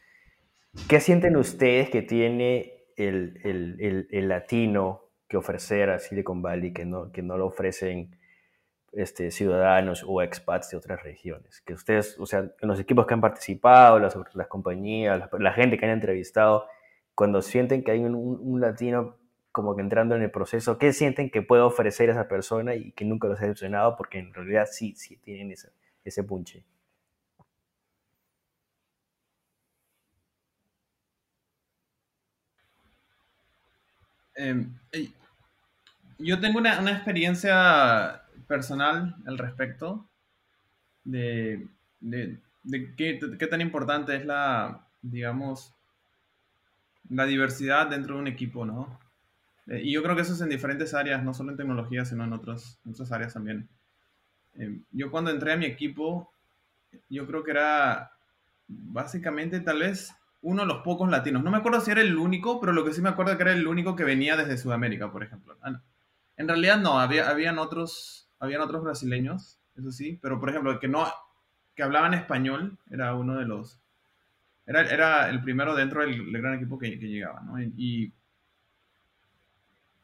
[0.89, 6.73] ¿qué sienten ustedes que tiene el, el, el, el latino que ofrecer a Silicon Valley
[6.73, 8.17] que no, que no lo ofrecen
[8.93, 11.61] este, ciudadanos o expats de otras regiones.
[11.63, 15.53] Que ustedes, o sea, en los equipos que han participado, las, las compañías, la, la,
[15.53, 16.67] gente que han entrevistado,
[17.15, 19.17] cuando sienten que hay un, un, latino
[19.53, 23.05] como que entrando en el proceso, ¿qué sienten que puede ofrecer esa persona y que
[23.05, 23.97] nunca los ha decepcionado?
[23.97, 25.71] Porque en realidad sí, sí tienen ese,
[26.05, 26.65] ese punche.
[34.37, 34.67] Eh,
[36.19, 38.20] yo tengo una, una experiencia
[38.51, 40.09] personal al respecto
[41.05, 41.69] de,
[42.01, 45.73] de, de qué, qué, tan importante es la, digamos,
[47.09, 48.99] la diversidad dentro de un equipo, ¿no?
[49.69, 52.25] Eh, y yo creo que eso es en diferentes áreas, no solo en tecnología, sino
[52.25, 53.69] en, otros, en otras áreas también.
[54.55, 56.33] Eh, yo cuando entré a mi equipo,
[57.09, 58.11] yo creo que era
[58.67, 61.45] básicamente tal vez uno de los pocos latinos.
[61.45, 63.53] No me acuerdo si era el único, pero lo que sí me acuerdo que era
[63.53, 65.57] el único que venía desde Sudamérica, por ejemplo.
[65.63, 65.81] Ah.
[66.37, 70.81] En realidad no, había, habían otros habían otros brasileños, eso sí, pero por ejemplo, el
[70.81, 71.07] que no,
[71.77, 73.81] que hablaban español, era uno de los,
[74.67, 77.61] era, era el primero dentro del, gran equipo que, que llegaba, ¿no?
[77.61, 78.13] Y, y,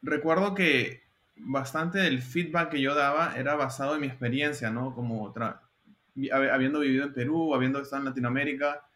[0.01, 1.01] recuerdo que
[1.35, 4.93] bastante del feedback que yo daba era basado en mi experiencia, ¿no?
[4.93, 5.33] Como
[6.31, 8.87] habiendo vivido en Perú, habiendo estado en Latinoamérica,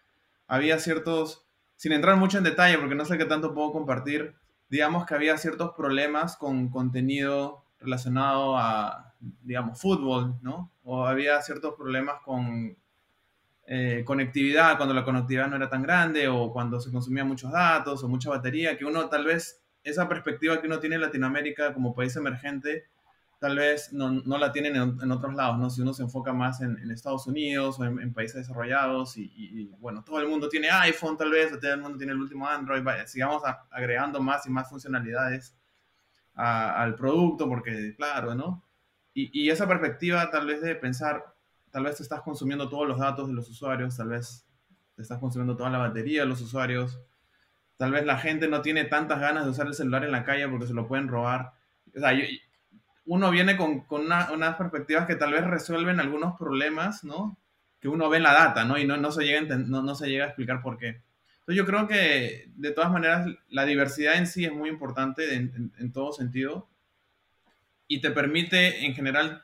[0.47, 4.35] había ciertos, sin entrar mucho en detalle, porque no sé qué tanto puedo compartir,
[4.69, 10.71] digamos que había ciertos problemas con contenido relacionado a digamos, fútbol, ¿no?
[10.83, 12.75] O había ciertos problemas con
[13.67, 18.03] eh, conectividad, cuando la conectividad no era tan grande, o cuando se consumían muchos datos,
[18.03, 21.95] o mucha batería, que uno tal vez, esa perspectiva que uno tiene en Latinoamérica como
[21.95, 22.85] país emergente,
[23.39, 25.69] tal vez no, no la tienen en, otros lados, ¿no?
[25.69, 30.19] Si uno se enfoca más en, Estados Unidos o en, países desarrollados y, bueno, todo
[30.19, 33.41] el mundo tiene iPhone tal vez, todo el mundo tiene el último Android, sigamos
[33.71, 35.55] agregando más y más funcionalidades
[36.35, 38.63] al producto porque, claro, ¿no?
[39.13, 41.35] Y, esa perspectiva tal vez de pensar,
[41.69, 44.45] tal vez te estás consumiendo todos los datos de los usuarios, tal vez
[44.95, 46.99] te estás consumiendo toda la batería de los usuarios,
[47.77, 50.47] tal vez la gente no tiene tantas ganas de usar el celular en la calle
[50.47, 51.53] porque se lo pueden robar.
[51.95, 52.11] O sea,
[53.05, 57.37] uno viene con, con unas perspectivas que tal vez resuelven algunos problemas, ¿no?
[57.81, 58.77] Que uno ve en la data, ¿no?
[58.77, 61.01] Y no, no, se, llega no, no se llega a explicar por qué.
[61.41, 65.91] Entonces yo creo que de todas maneras la diversidad en sí es muy importante en,
[65.91, 66.69] todo sentido
[67.87, 69.43] y te permite en general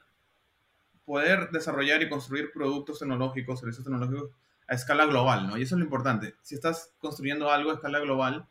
[1.06, 4.30] poder desarrollar y construir productos tecnológicos, servicios tecnológicos
[4.68, 5.58] a escala global, ¿no?
[5.58, 6.36] Y eso es lo importante.
[6.44, 8.48] Si estás construyendo algo a escala global,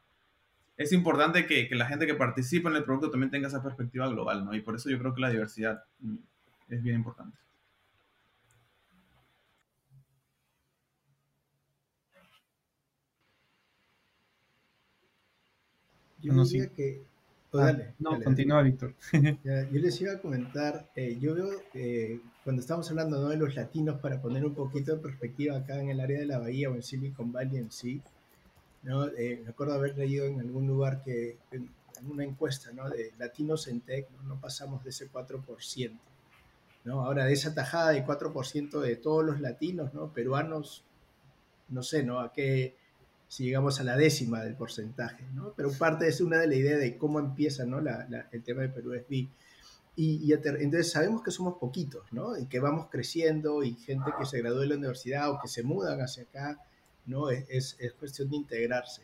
[0.77, 4.09] es importante que, que, la gente que participa en el producto también tenga esa perspectiva
[4.09, 4.55] global, ¿no?
[4.55, 5.85] Y por eso yo creo que la diversidad
[6.69, 7.39] es bien importante.
[16.23, 16.67] Yo no, sí.
[16.75, 17.03] que...
[17.53, 18.95] Oh, ah, no, continúa, Víctor.
[19.13, 23.29] yo les iba a comentar, eh, yo veo, eh, cuando estamos hablando ¿no?
[23.29, 26.39] de los latinos, para poner un poquito de perspectiva acá en el área de la
[26.39, 28.03] Bahía o en Silicon Valley en sí,
[28.83, 29.07] ¿no?
[29.09, 31.71] Eh, me acuerdo haber leído en algún lugar que en,
[32.09, 32.91] una encuesta ¿no?
[32.91, 34.39] de latinos en tech ¿no?
[34.41, 35.99] pasamos de ese 4%.
[36.85, 37.05] ¿no?
[37.05, 40.13] Ahora, de esa tajada de 4% de todos los latinos, ¿no?
[40.13, 40.85] peruanos,
[41.69, 42.21] no sé, ¿no?
[42.21, 42.77] A qué,
[43.29, 45.53] si llegamos a la décima del porcentaje, ¿no?
[45.57, 47.81] Pero parte es una de la idea de cómo empieza, ¿no?
[47.81, 49.29] La, el tema de Perú es B.
[49.97, 52.39] Y, y, entonces sabemos que somos poquitos, ¿no?
[52.39, 55.63] Y que vamos creciendo y gente que se graduó de la universidad o que se
[55.63, 56.61] mudan hacia acá,
[57.07, 57.31] ¿no?
[57.31, 59.03] Es, es, cuestión de integrarse.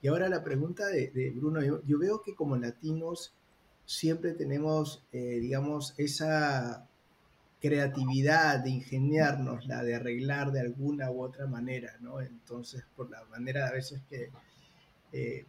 [0.00, 3.34] Y ahora la pregunta de, de Bruno, yo, veo que como latinos
[3.84, 6.87] siempre tenemos, eh, digamos, esa
[7.60, 12.20] creatividad de ingeniarnos, la de arreglar de alguna u otra manera, ¿no?
[12.20, 14.30] Entonces, por la manera a veces que,
[15.12, 15.44] eh,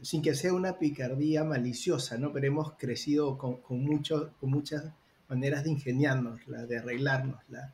[0.00, 2.32] sin que sea una picardía maliciosa, ¿no?
[2.32, 4.84] Pero hemos crecido con, con, mucho, con muchas
[5.28, 7.72] maneras de ingeniarnos, la de arreglarnos, la,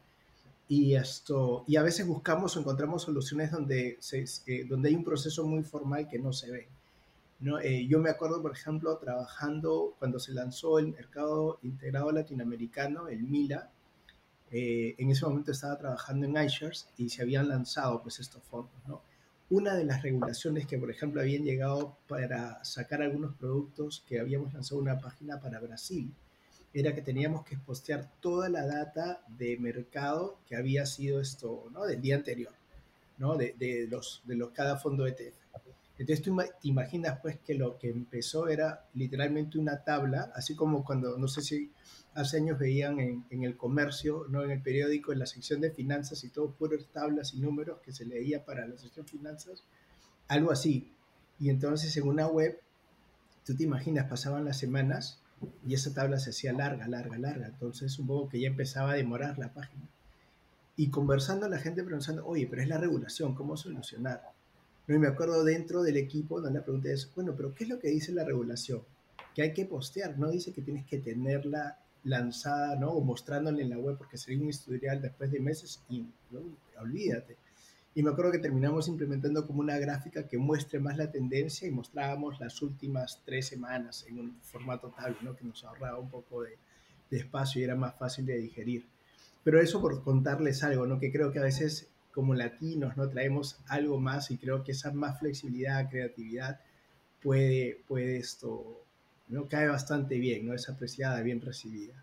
[0.69, 5.47] y, esto, y a veces buscamos o encontramos soluciones donde, eh, donde hay un proceso
[5.47, 6.69] muy formal que no se ve.
[7.41, 7.59] ¿no?
[7.59, 13.23] Eh, yo me acuerdo, por ejemplo, trabajando cuando se lanzó el mercado integrado latinoamericano, el
[13.23, 13.71] MILA.
[14.51, 18.73] Eh, en ese momento estaba trabajando en iShares y se habían lanzado pues, estos fondos.
[19.51, 24.53] Una de las regulaciones que, por ejemplo, habían llegado para sacar algunos productos que habíamos
[24.53, 26.13] lanzado una página para Brasil
[26.75, 31.87] era que teníamos que postear toda la data de mercado que había sido esto, ¿no?
[31.87, 32.53] Del día anterior,
[33.17, 33.37] ¿no?
[33.37, 35.35] De, los, de cada fondo ETF.
[35.99, 41.19] Entonces tú imaginas pues que lo que empezó era literalmente una tabla, así como cuando,
[41.19, 41.73] no sé si
[42.15, 44.45] hace años veían en, el comercio, ¿no?
[44.45, 47.93] En el periódico, en la sección de finanzas y todo, puras tablas y números que
[47.93, 49.65] se leía para la sección de finanzas,
[50.29, 50.93] algo así.
[51.41, 52.61] Y entonces en una web,
[53.45, 55.21] tú te imaginas, pasaban las semanas
[55.67, 57.47] y esa tabla se hacía larga, larga, larga.
[57.47, 59.89] Entonces, un poco que ya empezaba a demorar la página.
[60.77, 64.38] Y conversando la gente pensando, oye, pero es la regulación, ¿cómo solucionar?
[64.89, 67.71] No, y me acuerdo dentro del equipo, no la pregunta es, bueno, pero ¿qué es
[67.71, 68.83] lo que dice la regulación?
[69.35, 72.93] Que hay que postear, no dice que tienes que tenerla lanzada, ¿no?
[72.93, 76.41] O mostrándole en la web, porque sería un historial después de meses y ¿no?
[76.81, 77.37] olvídate.
[77.95, 81.71] Y me acuerdo que terminamos implementando como una gráfica que muestre más la tendencia y
[81.71, 85.37] mostrábamos las últimas tres semanas en un formato tal, ¿no?
[85.37, 86.57] que nos ahorraba un poco de,
[87.11, 88.87] de, espacio y era más fácil de digerir.
[89.45, 90.99] Pero eso por contarles algo, ¿no?
[90.99, 94.93] que creo que a veces como latinos no traemos algo más y creo que esa
[94.93, 96.61] más flexibilidad, creatividad
[97.23, 98.83] puede, puede esto,
[99.29, 99.49] ¿no?
[99.49, 100.55] cae bastante bien, ¿no?
[100.55, 101.95] es apreciada, bien recibida.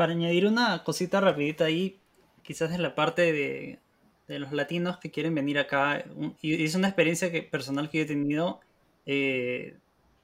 [0.00, 1.98] para añadir una cosita rapidita ahí,
[2.42, 3.78] quizás en la parte de,
[4.28, 6.02] de los latinos que quieren venir acá,
[6.40, 8.60] y es una experiencia que, personal que he tenido
[9.04, 9.76] eh,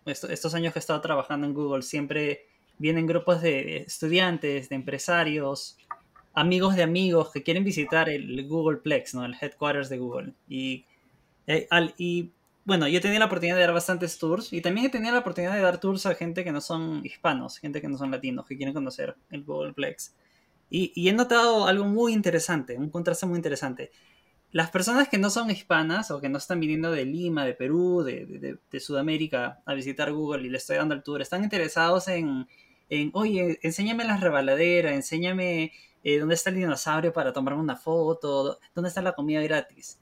[0.06, 2.46] estos años que he estado trabajando en Google, siempre
[2.78, 5.78] vienen grupos de estudiantes, de empresarios,
[6.36, 9.24] amigos de amigos que quieren visitar el Google Plex, ¿no?
[9.24, 10.34] el headquarters de Google.
[10.48, 10.84] Y,
[11.46, 12.30] eh, al, y
[12.64, 15.20] bueno, yo he tenido la oportunidad de dar bastantes tours y también he tenido la
[15.20, 18.44] oportunidad de dar tours a gente que no son hispanos, gente que no son latinos,
[18.44, 20.14] que quieren conocer el Googleplex.
[20.68, 23.90] Y, y he notado algo muy interesante, un contraste muy interesante.
[24.52, 28.02] Las personas que no son hispanas o que no están viniendo de Lima, de Perú,
[28.02, 32.08] de, de, de Sudamérica a visitar Google y le estoy dando el tour, están interesados
[32.08, 32.46] en,
[32.88, 35.72] en oye, enséñame la rebaladera, enséñame
[36.04, 39.98] eh, dónde está el dinosaurio para tomarme una foto, dónde está la comida gratis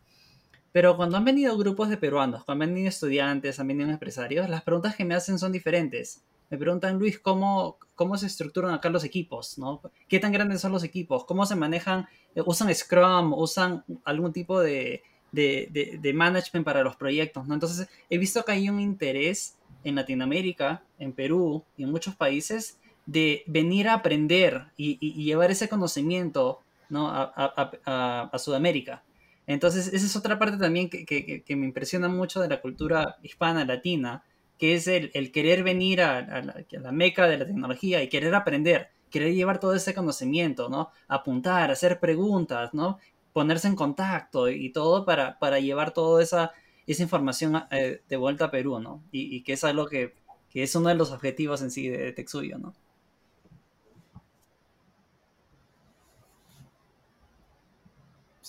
[0.71, 4.63] Pero cuando han venido grupos de peruanos, cuando han venido estudiantes, han venido empresarios, las
[4.63, 6.23] preguntas que me hacen son diferentes.
[6.51, 9.59] Me preguntan, Luis, ¿cómo, cómo se estructuran acá los equipos?
[9.59, 9.81] ¿no?
[10.09, 11.25] ¿Qué tan grandes son los equipos?
[11.25, 12.07] ¿Cómo se manejan?
[12.45, 13.33] ¿Usan Scrum?
[13.33, 17.47] ¿Usan algún tipo de, de, de, management para los proyectos?
[17.47, 17.55] ¿no?
[17.55, 22.79] Entonces, he visto que hay un interés en Latinoamérica, en Perú y en muchos países
[23.07, 27.09] de venir a aprender y, llevar ese conocimiento ¿no?
[27.11, 29.03] a, Sudamérica.
[29.47, 34.25] Entonces, esa es otra parte también que, me impresiona mucho de la cultura hispana, latina,
[34.59, 38.89] que es el, el querer venir a, la, meca de la tecnología y querer aprender,
[39.11, 40.91] querer llevar todo ese conocimiento, ¿no?
[41.09, 42.99] Apuntar, hacer preguntas, ¿no?
[43.33, 46.53] Ponerse en contacto y, todo para, para llevar toda esa,
[46.87, 49.03] esa información eh, de vuelta a Perú, ¿no?
[49.11, 50.15] Y, que es algo que,
[50.51, 52.75] que, es uno de los objetivos en sí de, de Texuyo, ¿no?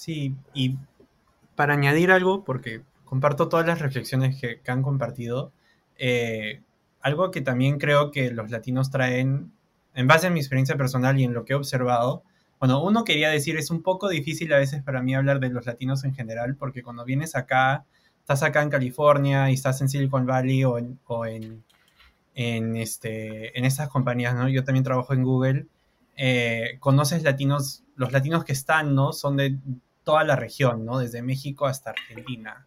[0.06, 0.78] Sí, y
[1.56, 5.52] para añadir algo, porque comparto todas las reflexiones que, han compartido,
[5.98, 6.62] eh,
[7.02, 9.52] algo que también creo que los latinos traen,
[9.94, 12.24] en base a mi experiencia personal y en lo que he observado,
[12.60, 15.66] bueno, uno quería decir, es un poco difícil a veces para mí hablar de los
[15.66, 17.86] latinos en general, porque cuando vienes acá,
[18.26, 21.64] estás acá en California y estás en Silicon Valley o en, o en,
[22.34, 24.50] en, este, en estas compañías, ¿no?
[24.50, 25.68] Yo también trabajo en Google,
[26.18, 29.14] eh, conoces latinos, los latinos que están, ¿no?
[29.14, 29.60] Son de
[30.04, 30.98] toda la región, ¿no?
[30.98, 32.66] Desde México hasta Argentina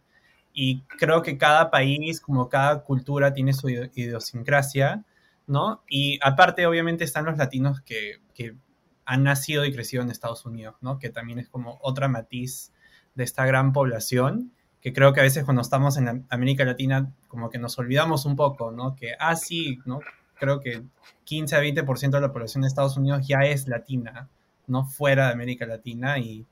[0.53, 5.03] y creo que cada país, como cada cultura, tiene su idiosincrasia,
[5.45, 5.83] ¿no?
[5.89, 8.55] Y aparte, obviamente, están los latinos que, que,
[9.03, 10.99] han nacido y crecido en Estados Unidos, ¿no?
[10.99, 12.71] Que también es como otra matiz
[13.15, 17.49] de esta gran población, que creo que a veces cuando estamos en América Latina, como
[17.49, 18.95] que nos olvidamos un poco, ¿no?
[18.95, 19.99] Que, ah, sí, ¿no?
[20.39, 20.83] Creo que
[21.25, 24.29] 15 a 20% de la población de Estados Unidos ya es latina,
[24.67, 24.85] ¿no?
[24.85, 26.45] Fuera de América Latina y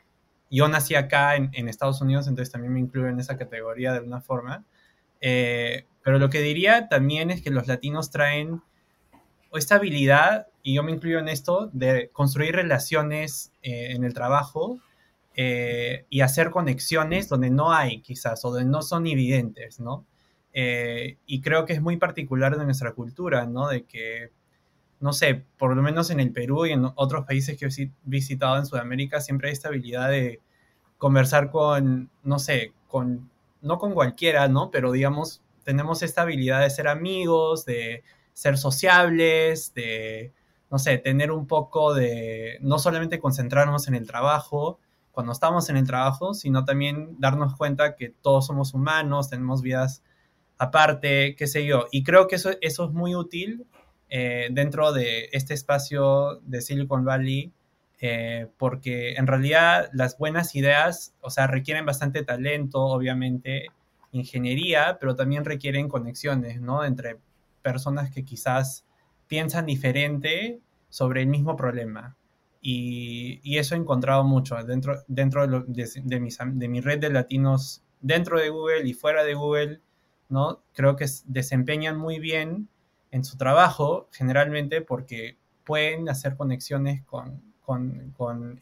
[0.49, 4.21] yo nací acá en, Estados Unidos, entonces también me incluyo en esa categoría de alguna
[4.21, 4.63] forma.
[5.19, 8.61] Eh, pero lo que diría también es que los latinos traen
[9.53, 14.79] esta habilidad, y yo me incluyo en esto, de construir relaciones eh, en el trabajo
[15.37, 20.05] eh, y hacer conexiones donde no hay, quizás, o donde no son evidentes, ¿no?
[20.59, 23.67] y creo que es muy particular de nuestra cultura, ¿no?
[23.67, 24.31] De que
[24.99, 28.57] no sé, por lo menos en el Perú y en otros países que he visitado
[28.57, 30.41] en Sudamérica, siempre hay esta habilidad de
[30.97, 33.29] conversar con, no sé, con,
[33.61, 34.71] no con cualquiera, ¿no?
[34.71, 40.33] Pero digamos, tenemos esta habilidad de ser amigos, de ser sociables, de,
[40.71, 44.79] no sé, tener un poco de, no solamente concentrarnos en el trabajo
[45.17, 50.03] cuando estamos en el trabajo, sino también darnos cuenta que todos somos humanos, tenemos vidas
[50.59, 51.87] aparte, qué sé yo.
[51.91, 53.65] Y creo que eso, eso es muy útil
[54.09, 57.51] eh, dentro de este espacio de Silicon Valley,
[57.99, 63.69] eh, porque en realidad las buenas ideas, o sea, requieren bastante talento, obviamente,
[64.11, 66.85] ingeniería, pero también requieren conexiones, ¿no?
[66.85, 67.17] Entre
[67.63, 68.85] personas que quizás
[69.27, 72.16] piensan diferente sobre el mismo problema.
[72.69, 77.81] Y, eso he encontrado mucho dentro, dentro de, de, mis, de mi red de latinos,
[78.01, 79.79] dentro de Google y fuera de Google,
[80.27, 80.63] ¿no?
[80.73, 82.67] Creo que desempeñan muy bien
[83.09, 87.41] en su trabajo, generalmente porque pueden hacer conexiones con,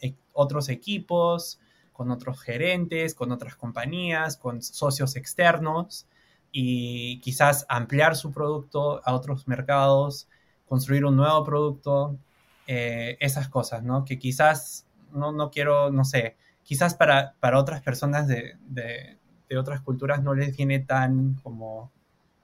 [0.01, 1.59] e, otros equipos,
[1.91, 6.05] con otros gerentes, con otras compañías, con socios externos
[6.51, 10.29] y quizás ampliar su producto a otros mercados,
[10.67, 12.19] construir un nuevo producto,
[12.67, 14.05] eh, esas cosas, ¿no?
[14.05, 19.17] Que quizás, no, no quiero, no sé, quizás para, para otras personas de, de,
[19.57, 21.89] otras culturas no les viene tan como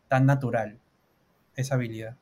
[0.08, 0.78] tan natural
[1.58, 2.16] esa habilidad.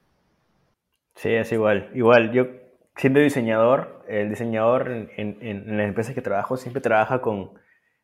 [1.13, 1.91] Sí, es igual.
[1.93, 2.47] Igual, yo
[2.95, 7.51] siendo diseñador, el diseñador en, en, las empresas que trabajo siempre trabaja con,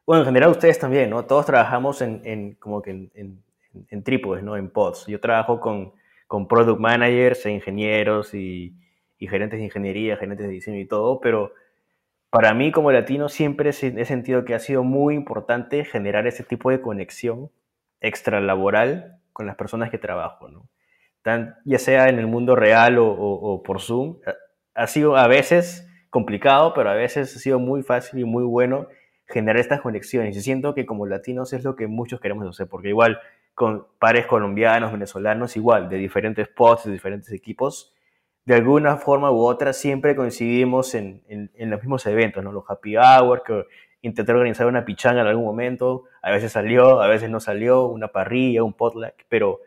[0.05, 1.25] bueno, en general ustedes también, ¿no?
[1.25, 3.43] Todos trabajamos en, en como que en,
[3.89, 4.57] en, trípodes, ¿no?
[4.57, 5.07] En pods.
[5.07, 5.93] Yo trabajo con,
[6.27, 8.75] con product managers e ingenieros y,
[9.25, 11.53] y, gerentes de ingeniería, gerentes de diseño y todo, pero
[12.29, 16.69] para mí como latino siempre he sentido que ha sido muy importante generar ese tipo
[16.69, 17.49] de conexión
[18.01, 20.67] extralaboral con las personas que trabajo, ¿no?
[21.65, 24.17] ya sea en el mundo real o, por Zoom.
[24.75, 28.87] Ha sido a veces complicado, pero a veces ha sido muy fácil y muy bueno
[29.27, 30.37] generar estas conexiones.
[30.37, 33.19] Y siento que como latinos es lo que muchos queremos hacer, porque igual
[33.55, 37.94] con pares colombianos, venezolanos, igual, de diferentes spots, de diferentes equipos,
[38.45, 42.51] de alguna forma u otra siempre coincidimos en, en, los mismos eventos, ¿no?
[42.51, 43.65] Los happy hours, que
[44.01, 48.09] intenté organizar una pichanga en algún momento, a veces salió, a veces no salió, una
[48.09, 49.61] parrilla, un potluck, pero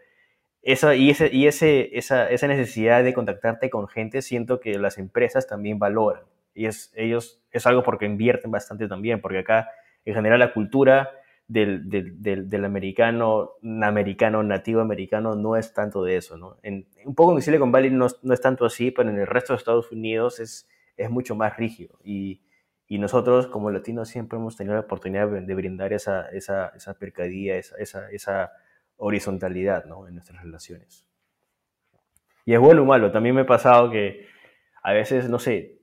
[0.63, 4.99] esa, y ese, y ese, esa, esa, necesidad de contactarte con gente siento que las
[4.99, 6.23] empresas también valoran.
[6.55, 9.69] Y es, ellos es algo porque invierten bastante también, porque acá
[10.05, 11.11] en general la cultura
[11.49, 16.59] del, del, del, americano, americano, nativo americano, no es tanto de eso, ¿no?
[16.63, 19.55] En, un poco en Silicon Valley no, no, es tanto así, pero en el resto
[19.55, 20.69] de Estados Unidos es,
[20.99, 21.99] es mucho más rígido.
[22.05, 22.43] Y,
[22.87, 27.57] y nosotros, como latinos, siempre hemos tenido la oportunidad de, brindar esa, esa, esa percadía,
[27.57, 28.53] esa, esa, esa
[28.97, 30.07] horizontalidad, ¿no?
[30.07, 31.07] En nuestras relaciones.
[32.45, 33.11] Y es bueno o malo.
[33.11, 34.27] También me ha pasado que
[34.83, 35.78] a veces, no sé,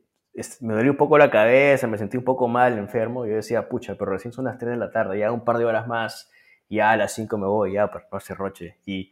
[0.62, 3.70] me dolió un poco la cabeza, me sentí un poco mal, enfermo, y yo decía,
[3.70, 6.32] pucha, pero recién son las 3 de la tarde, ya un par de horas más,
[6.70, 8.78] ya a las 5 me voy, ya para no hacer roche.
[8.86, 9.12] Y,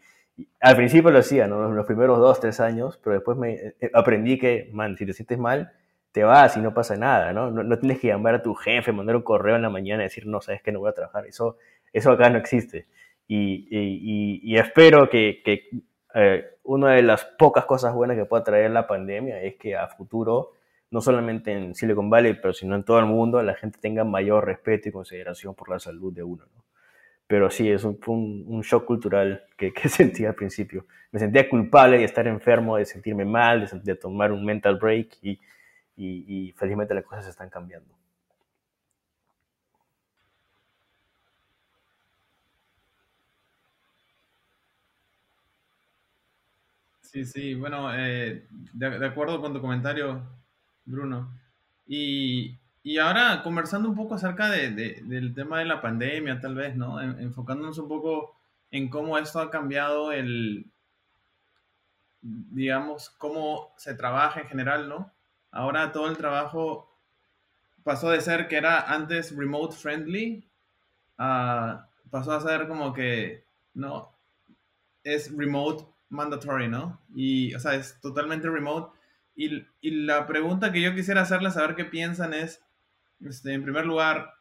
[0.59, 1.69] al principio lo hacía, ¿no?
[1.69, 5.37] Los primeros 2, 3 años, pero después me eh, aprendí que, man, si te sientes
[5.37, 5.71] mal,
[6.11, 7.51] te vas y no pasa nada, ¿no?
[7.51, 10.25] No, tienes que llamar a tu jefe, mandar un correo en la mañana y decir,
[10.25, 11.27] no, sabes que no voy a trabajar.
[11.27, 11.57] Eso,
[11.91, 12.87] eso acá no existe.
[13.27, 15.69] Y, y, y espero que, que
[16.15, 19.87] eh, una de las pocas cosas buenas que pueda traer la pandemia es que a
[19.87, 20.53] futuro
[20.93, 24.45] no solamente en Silicon Valley, pero sino en todo el mundo, la gente tenga mayor
[24.45, 26.45] respeto y consideración por la salud de uno.
[26.55, 26.63] ¿no?
[27.25, 30.85] Pero sí, es un, un, shock cultural que, que, sentí al principio.
[31.11, 35.39] Me sentía culpable de estar enfermo, de sentirme mal, de, tomar un mental break y,
[35.97, 37.91] y, felizmente las cosas están cambiando.
[47.01, 50.21] Sí, sí, bueno, eh, de, acuerdo con tu comentario,
[50.85, 51.31] Bruno.
[51.87, 56.75] Y, y ahora conversando un poco acerca de, del tema de la pandemia, tal vez,
[56.75, 57.01] ¿no?
[57.01, 58.35] enfocándonos un poco
[58.71, 60.65] en cómo esto ha cambiado el,
[62.21, 65.11] digamos, cómo se trabaja en general, ¿no?
[65.51, 66.89] Ahora todo el trabajo
[67.83, 70.47] pasó de ser que era antes remote friendly,
[71.17, 74.11] a, pasó a ser como que, no,
[75.03, 76.99] es remote mandatory, ¿no?
[77.13, 78.97] Y, o sea, es totalmente remote
[79.35, 82.61] y, la pregunta que yo quisiera hacerles, a ver qué piensan, es,
[83.21, 84.33] este, en primer lugar,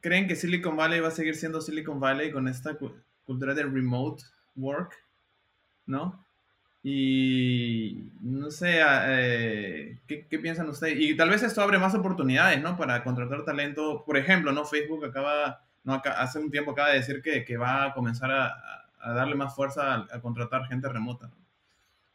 [0.00, 2.76] ¿creen que Silicon Valley va a seguir siendo Silicon Valley con esta
[3.24, 4.22] cultura de remote
[4.56, 4.94] work?
[5.86, 6.24] ¿No?
[6.82, 10.98] Y no sé, eh, ¿qué, piensan ustedes?
[10.98, 12.76] Y tal vez esto abre más oportunidades, ¿no?
[12.76, 14.04] Para contratar talento.
[14.04, 14.64] Por ejemplo, ¿no?
[14.64, 18.54] Facebook acaba, no, hace un tiempo acaba de decir que, que va a comenzar a,
[19.14, 21.28] darle más fuerza a, a contratar gente remota.
[21.28, 21.41] ¿no?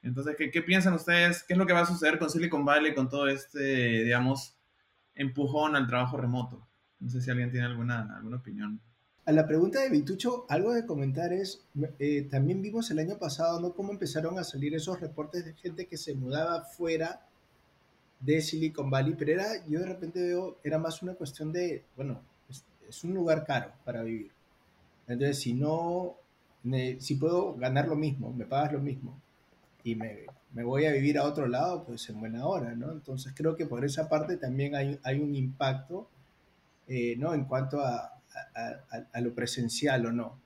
[0.03, 1.43] Entonces, ¿qué, piensan ustedes?
[1.43, 4.55] ¿Qué es lo que va a suceder con Silicon Valley con todo este, digamos,
[5.15, 6.65] empujón al trabajo remoto?
[6.99, 8.79] No sé si alguien tiene alguna, alguna opinión.
[9.25, 11.65] A la pregunta de Vitucho, algo de comentar es,
[11.99, 13.73] eh, también vimos el año pasado, ¿no?
[13.73, 17.27] Cómo empezaron a salir esos reportes de gente que se mudaba fuera
[18.21, 22.21] de Silicon Valley, pero era, yo de repente veo, era más una cuestión de, bueno,
[22.49, 24.31] es, es un lugar caro para vivir.
[25.07, 26.15] Entonces, si no,
[26.99, 29.19] si puedo ganar lo mismo, me pagas lo mismo,
[29.88, 32.91] y me, me, voy a vivir a otro lado, pues en buena hora, ¿no?
[32.91, 36.09] Entonces creo que por esa parte también hay, hay un impacto,
[36.89, 37.33] eh, ¿no?
[37.33, 38.19] En cuanto a,
[38.53, 40.41] a, a, lo presencial o no.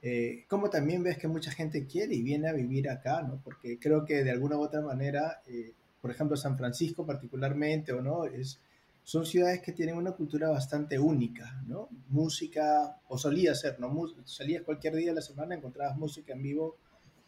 [0.00, 3.38] Eh, como también ves que mucha gente quiere y viene a vivir acá, ¿no?
[3.44, 8.00] Porque creo que de alguna u otra manera, eh, por ejemplo, San Francisco particularmente, ¿o
[8.00, 8.24] no?
[8.24, 8.60] Es,
[9.04, 11.90] son ciudades que tienen una cultura bastante única, ¿no?
[12.08, 13.94] Música, o solía ser, ¿no?
[14.24, 16.78] Salías cualquier día de la semana, encontrabas música en vivo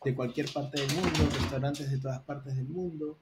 [0.05, 3.19] de cualquier parte del mundo, restaurantes de todas partes del mundo.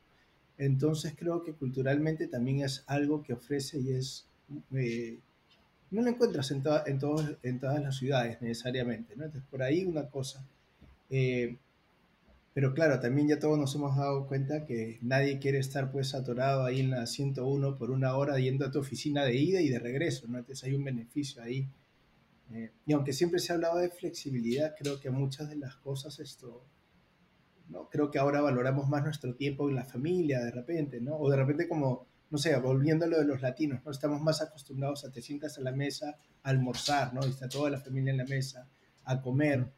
[0.58, 4.26] Entonces creo que culturalmente también es algo que ofrece y es...
[4.72, 5.18] Eh,
[5.90, 9.24] no lo encuentras en, en, todos, en todas las ciudades necesariamente, ¿no?
[9.24, 10.44] Entonces por ahí una cosa.
[11.08, 11.56] Eh,
[12.52, 16.64] pero claro, también ya todos nos hemos dado cuenta que nadie quiere estar pues atorado
[16.64, 19.78] ahí en la 101 por una hora yendo a tu oficina de ida y de
[19.78, 20.38] regreso, ¿no?
[20.38, 21.68] Entonces hay un beneficio ahí
[22.84, 26.66] y aunque siempre se ha hablado de flexibilidad, creo que muchas de las cosas esto,
[27.68, 27.88] ¿no?
[27.88, 31.16] Creo que ahora valoramos más nuestro tiempo en la familia de repente, ¿no?
[31.16, 33.92] O de repente como, no sé, volviendo a lo de los latinos, ¿no?
[33.92, 37.24] Estamos más acostumbrados a te sientas a la mesa a almorzar, ¿no?
[37.24, 38.68] Y está toda la familia en la mesa
[39.04, 39.72] a comer.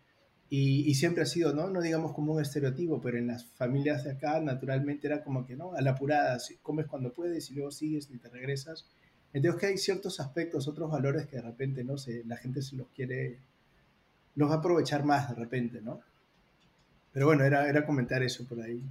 [0.49, 1.71] Y, y, siempre ha sido, ¿no?
[1.71, 5.57] No digamos como un estereotipo, pero en las familias de acá naturalmente era como que,
[5.57, 5.75] ¿no?
[5.75, 8.87] A la apurada, comes cuando puedes y luego sigues y te regresas.
[9.33, 12.77] Entonces que hay ciertos aspectos, otros valores que de repente, no sé, la gente se
[12.77, 13.39] los quiere,
[14.35, 16.01] los va a aprovechar más de repente, ¿no?
[17.13, 18.83] Pero bueno, era, era comentar eso por ahí.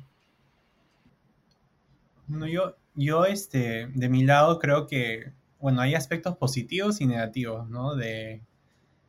[2.27, 7.69] Bueno, yo, yo este, de mi lado creo que, bueno, hay aspectos positivos y negativos,
[7.69, 7.95] ¿no?
[7.95, 8.41] De,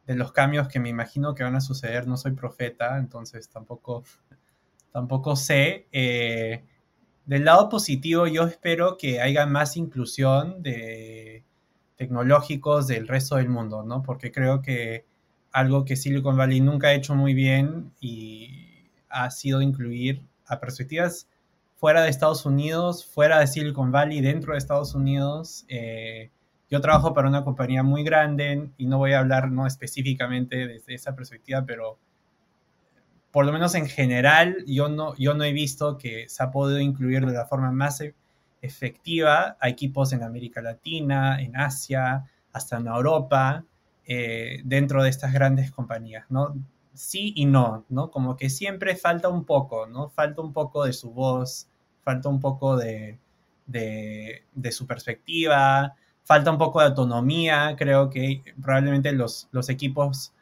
[0.07, 2.07] de los cambios que me imagino que van a suceder.
[2.07, 4.05] No soy profeta, entonces tampoco,
[4.93, 5.87] tampoco sé.
[5.93, 6.64] Eh,
[7.27, 11.45] del lado positivo, yo espero que haya más inclusión de
[11.97, 14.03] tecnológicos del resto del mundo, ¿no?
[14.03, 15.05] Porque creo que
[15.53, 21.29] algo que Silicon Valley nunca ha hecho muy bien y ha sido incluir a perspectivas
[21.77, 25.64] fuera de Estados Unidos, fuera de Silicon Valley, dentro de Estados Unidos.
[25.68, 26.31] Eh,
[26.70, 30.95] yo trabajo para una compañía muy grande y no voy a hablar no específicamente desde
[30.95, 31.99] esa perspectiva, pero
[33.33, 36.78] por lo menos en general yo no, yo no he visto que se ha podido
[36.78, 38.14] incluir de la forma más e,
[38.61, 43.64] efectiva a equipos en América Latina, en Asia, hasta en Europa,
[44.07, 46.55] eh, dentro de estas grandes compañías, ¿no?
[46.95, 48.11] Sí y no, ¿no?
[48.11, 50.11] Como que siempre falta un poco, ¿no?
[50.11, 51.68] Falta un poco de su voz,
[52.05, 53.18] falta un poco de,
[53.66, 57.74] de, de su perspectiva, falta un poco de autonomía.
[57.78, 60.33] Creo que probablemente los, los equipos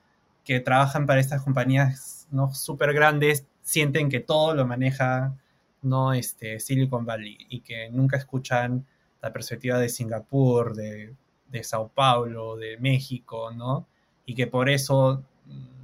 [0.50, 5.36] que trabajan para estas compañías no súper grandes sienten que todo lo maneja
[5.80, 8.84] no este, Silicon Valley y que nunca escuchan
[9.22, 11.14] la perspectiva de Singapur, de,
[11.46, 13.86] de Sao Paulo, de México, ¿no?
[14.26, 15.22] Y que por eso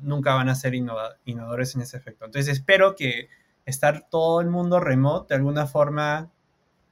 [0.03, 2.25] nunca van a ser innovadores en ese efecto.
[2.25, 3.29] Entonces espero que
[3.67, 6.33] estar todo el mundo remoto de alguna forma,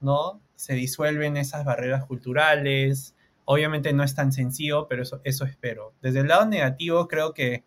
[0.00, 0.40] ¿no?
[0.54, 3.16] Se disuelven esas barreras culturales.
[3.44, 5.94] Obviamente no es tan sencillo, pero eso, eso espero.
[6.02, 7.64] Desde el lado negativo, creo que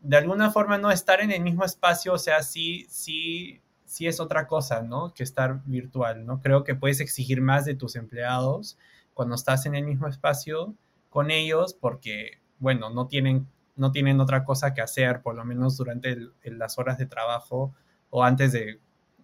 [0.00, 4.20] de alguna forma no estar en el mismo espacio, o sea, sí, sí, sí es
[4.20, 5.14] otra cosa, ¿no?
[5.14, 6.40] Que estar virtual, ¿no?
[6.40, 8.78] Creo que puedes exigir más de tus empleados
[9.14, 10.74] cuando estás en el mismo espacio
[11.08, 13.46] con ellos porque, bueno, no tienen,
[13.76, 17.72] no tienen otra cosa que hacer, por lo menos durante las horas de trabajo
[18.10, 18.80] o antes de,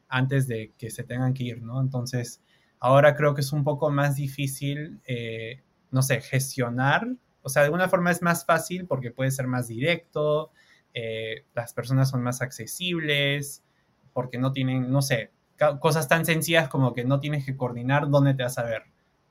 [0.09, 1.81] antes de que se tengan que ir, ¿no?
[1.81, 2.41] Entonces,
[2.79, 7.09] ahora creo que es un poco más difícil, eh, no sé, gestionar.
[7.43, 10.51] O sea, de alguna forma es más fácil porque puede ser más directo,
[10.95, 13.63] eh, las personas son más accesibles,
[14.13, 15.31] porque no tienen, no sé,
[15.79, 18.85] cosas tan sencillas como que no tienes que coordinar dónde te vas a ver.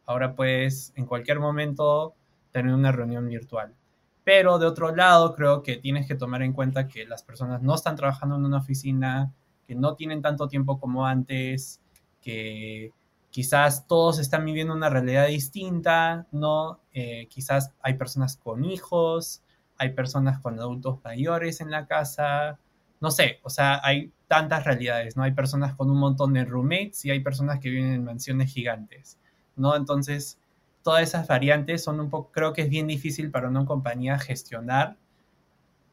[0.06, 2.16] Ahora puedes en cualquier momento
[2.52, 3.76] tener una reunión virtual.
[4.24, 7.76] Pero de otro lado, creo que tienes que tomar en cuenta que las personas no
[7.76, 9.34] están trabajando en una oficina,
[9.68, 11.82] que no tienen tanto tiempo como antes,
[12.22, 12.92] que
[13.32, 16.80] quizás todos están viviendo una realidad distinta, ¿no?
[16.94, 19.44] Eh, quizás hay personas con hijos,
[19.78, 22.60] hay personas con adultos mayores en la casa,
[23.00, 25.24] no sé, o sea, hay tantas realidades, ¿no?
[25.24, 29.18] Hay personas con un montón de roommates y hay personas que viven en mansiones gigantes.
[29.60, 29.76] ¿no?
[29.76, 30.40] Entonces,
[30.84, 34.98] todas esas variantes son un poco, creo que es bien difícil para una compañía gestionar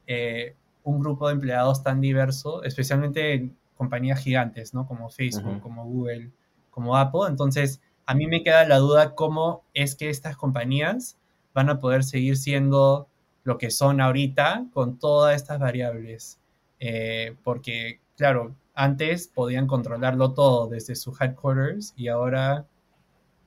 [0.06, 4.86] eh, un grupo de empleados tan diverso, especialmente en compañías gigantes, ¿no?
[4.86, 6.30] Como Facebook, como Google,
[6.76, 7.22] como Apple.
[7.26, 11.16] Entonces, a mí me queda la duda cómo es que estas compañías
[11.54, 13.08] van a poder seguir siendo
[13.44, 16.38] lo que son ahorita con todas estas variables.
[16.78, 22.66] Eh, porque, claro, antes podían controlarlo todo desde su headquarters y ahora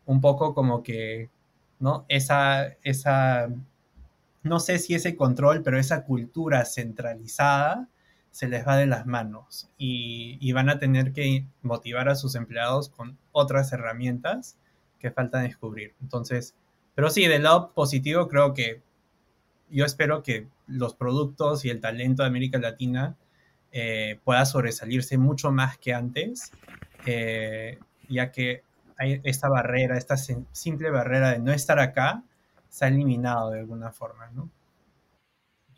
[0.08, 1.30] un poco como que,
[1.78, 2.06] ¿no?
[2.08, 3.50] Esa, esa,
[4.42, 7.88] no sé si ese control, pero esa cultura centralizada
[8.32, 12.90] se les va de las manos y, van a tener que motivar a sus empleados
[12.90, 14.58] con otras herramientas
[15.00, 15.94] que faltan descubrir.
[16.02, 16.56] Entonces,
[16.96, 18.82] pero sí, del lado positivo creo que
[19.70, 23.16] yo espero que los productos y el talento de América Latina
[23.72, 26.52] eh, pueda sobresalirse mucho más que antes,
[27.06, 28.64] eh, ya que
[28.98, 32.24] esta barrera, esta simple barrera de no estar acá,
[32.68, 34.50] se ha eliminado de alguna forma, ¿no?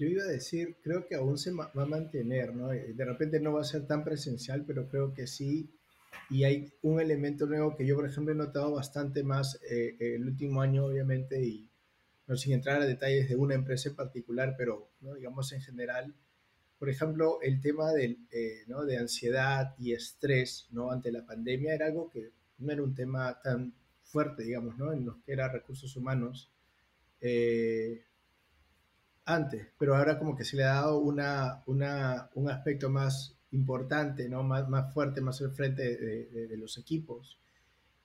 [0.02, 2.74] Yo iba a decir, creo que aún se va a mantener, ¿no?
[2.74, 5.70] Eh, de repente no va a ser tan presencial, pero creo que sí.
[6.28, 10.26] Y hay un elemento nuevo que yo, por ejemplo, he notado bastante más eh, el
[10.26, 11.70] último año, obviamente, y
[12.26, 15.14] no sin entrar a detalles de una empresa en particular, pero, ¿no?
[15.14, 16.16] digamos, en general,
[16.80, 18.86] por ejemplo, el tema del, eh, ¿no?
[18.86, 20.89] de ansiedad y estrés, ¿no?
[20.89, 24.93] Ante la pandemia era algo que no era un tema tan fuerte, digamos, ¿no?
[24.93, 26.49] En los que era recursos humanos
[27.22, 28.02] eh,
[29.34, 34.43] antes, pero ahora como que se le ha dado una, un aspecto más importante, ¿no?
[34.43, 37.39] Más, más fuerte, más al frente de, los equipos.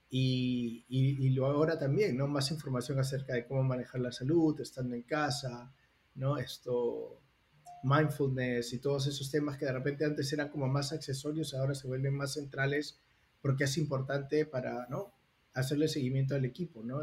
[0.08, 2.26] Y, y, lo ahora también, ¿no?
[2.28, 5.72] Más información acerca de cómo manejar la salud, estando en casa,
[6.14, 6.38] ¿no?
[6.38, 7.20] Esto,
[7.82, 11.86] mindfulness y todos esos temas que de repente antes eran como más accesorios, ahora se
[11.86, 13.00] vuelven más centrales
[13.40, 15.12] porque es importante para, ¿no?
[15.54, 17.02] Hacerle seguimiento al equipo, ¿no?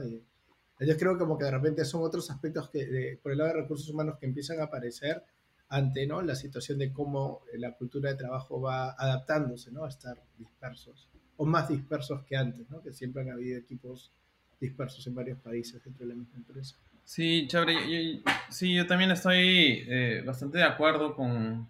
[0.79, 3.89] Yo creo como que de repente son otros aspectos que, por el lado de recursos
[3.89, 5.23] humanos que empiezan a aparecer
[5.69, 6.21] ante, ¿no?
[6.21, 9.85] La situación de cómo la cultura de trabajo va adaptándose, ¿no?
[9.85, 12.81] A estar dispersos, o más dispersos que antes, ¿no?
[12.81, 14.11] Que siempre han habido equipos
[14.59, 16.77] dispersos en varios países dentro de la misma empresa.
[17.03, 18.23] Sí, chévere.
[18.49, 21.67] sí, yo también estoy eh, bastante de acuerdo con,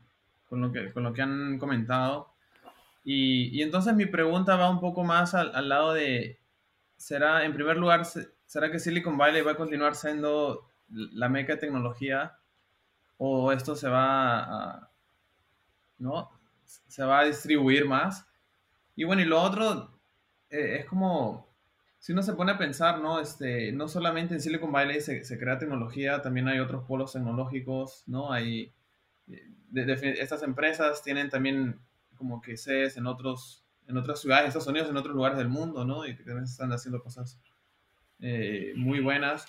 [0.47, 2.33] con, lo que, con lo que han comentado.
[3.03, 6.39] Y, entonces mi pregunta va un poco más al, lado de,
[6.95, 8.03] ¿será, en primer lugar,
[8.53, 12.37] ¿será que Silicon Valley va a continuar siendo la meca de tecnología?
[13.17, 14.91] ¿O esto se va a,
[15.97, 16.29] ¿no?
[16.63, 18.27] Se va a distribuir más.
[18.95, 19.97] Y bueno, y lo otro
[20.51, 21.49] eh, es como,
[21.97, 23.19] si uno se pone a pensar, ¿no?
[23.19, 28.31] Este, no solamente en Silicon Valley se, crea tecnología, también hay otros polos tecnológicos, ¿no?
[28.31, 28.71] Hay,
[29.73, 31.79] estas empresas tienen también
[32.17, 35.49] como que sedes en otros en otras ciudades de Estados Unidos, en otros lugares del
[35.49, 36.05] mundo, ¿no?
[36.05, 37.39] Y que también están haciendo cosas
[38.19, 39.45] eh, muy buenas.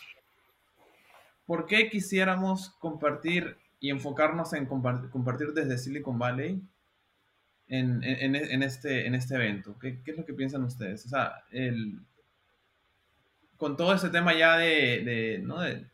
[1.46, 6.62] ¿Por qué quisiéramos compartir y enfocarnos en compartir, desde Silicon Valley
[7.68, 9.78] en, en, en, este, en este evento?
[9.78, 11.04] ¿Qué, ¿Qué, es lo que piensan ustedes?
[11.06, 12.00] O sea, el,
[13.56, 15.60] con todo ese tema ya de, de, ¿no?
[15.60, 15.86] de,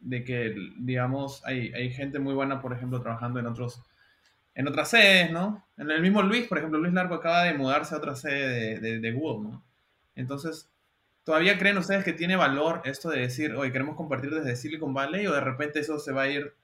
[0.00, 3.82] de que, digamos, hay, hay, gente muy buena, por ejemplo, trabajando en otros
[4.54, 5.66] en otras sedes, ¿no?
[5.76, 9.00] En el mismo Luis, por ejemplo, Luis Largo acaba de mudarse a otra sede de,
[9.00, 9.64] de, Google, ¿no?
[10.14, 10.70] Entonces,
[11.24, 15.26] ¿todavía creen ustedes que tiene valor esto de decir, oye, queremos compartir desde Silicon Valley
[15.26, 16.54] o de repente eso se va a ir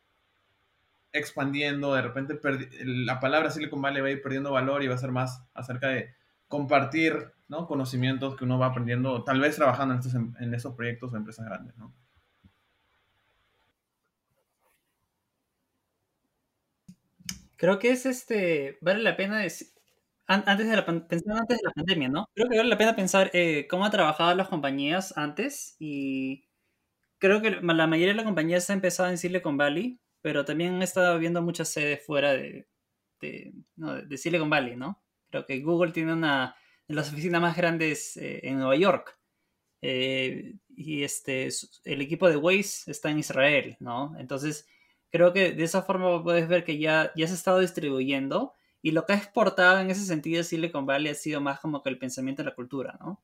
[1.12, 2.38] expandiendo, de repente
[2.84, 5.88] la palabra Silicon Valley va a ir perdiendo valor y va a ser más acerca
[5.88, 6.14] de
[6.46, 7.66] compartir ¿no?
[7.66, 11.46] conocimientos que uno va aprendiendo, tal vez trabajando en, estos, en esos proyectos o empresas
[11.46, 11.92] grandes, ¿no?
[17.56, 19.68] Creo que es este, vale la pena decir,
[20.30, 22.26] antes de la, pensar antes de la pandemia, ¿no?
[22.34, 26.44] Creo que vale la pena pensar eh, cómo han trabajado las compañías antes y
[27.18, 30.82] creo que la mayoría de las compañías ha empezado en Silicon Valley, pero también han
[30.82, 32.68] estado viendo muchas sedes fuera de,
[33.20, 35.02] de, de Silicon Valley, ¿no?
[35.30, 36.56] Creo que Google tiene una
[36.88, 39.18] de las oficinas más grandes eh, en Nueva York.
[39.82, 41.48] Eh, y este,
[41.84, 44.14] el equipo de Waze está en Israel, ¿no?
[44.18, 44.66] Entonces,
[45.10, 48.92] creo que de esa forma puedes ver que ya, ya se ha estado distribuyendo y
[48.92, 51.98] lo que ha exportado en ese sentido Silicon Valley ha sido más como que el
[51.98, 53.20] pensamiento de la cultura, ¿no?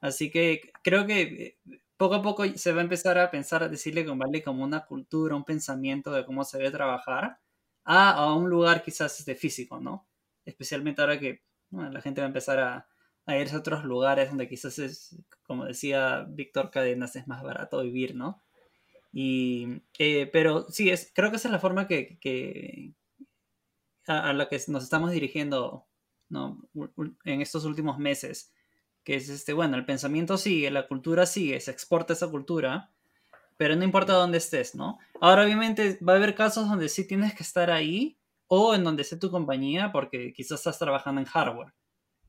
[0.00, 3.76] Así que creo que eh, poco a poco se va a empezar a pensar de
[3.76, 7.38] Silicon Valley como una cultura, un pensamiento de cómo se debe trabajar
[7.84, 10.06] a, a un lugar quizás este, físico, ¿no?
[10.44, 12.88] Especialmente ahora que la gente va a empezar a,
[13.26, 15.16] a irse a otros lugares donde quizás es,
[15.46, 18.42] como decía Víctor Cadenas, es más barato vivir, ¿no?
[19.12, 22.92] Y, eh, pero sí, es, creo que esa es la forma que,
[24.06, 25.86] a, la que nos estamos dirigiendo
[26.28, 26.68] ¿no?
[27.24, 28.52] en estos últimos meses,
[29.02, 32.90] que es este, bueno, el pensamiento sigue, la cultura sigue, se exporta esa cultura,
[33.56, 34.98] pero no importa dónde estés, ¿no?
[35.20, 39.02] Ahora obviamente va a haber casos donde sí tienes que estar ahí o en donde
[39.02, 41.72] esté tu compañía porque quizás estás trabajando en hardware,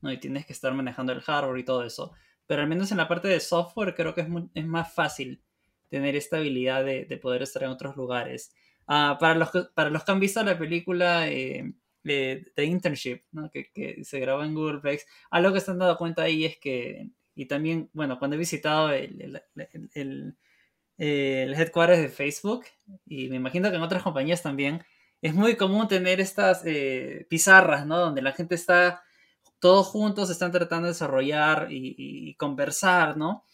[0.00, 0.12] ¿no?
[0.12, 2.12] Y tienes que estar manejando el hardware y todo eso.
[2.46, 5.42] Pero al menos en la parte de software creo que es, es más fácil
[5.88, 8.54] tener esta habilidad de, de poder estar en otros lugares.
[8.88, 11.72] Uh, para, los, para los que han visto la película eh,
[12.04, 13.50] de, de, Internship, ¿no?
[13.50, 17.10] que, que, se grabó en Google Plex, algo que están dando cuenta ahí es que,
[17.34, 20.36] y también, bueno, cuando he visitado el, el, el,
[20.98, 22.64] el headquarters de Facebook,
[23.06, 24.84] y me imagino que en otras compañías también,
[25.20, 27.98] es muy común tener estas eh, pizarras, ¿no?
[27.98, 29.02] Donde la gente está
[29.58, 33.44] todos juntos, están tratando de desarrollar y, y, conversar, ¿no?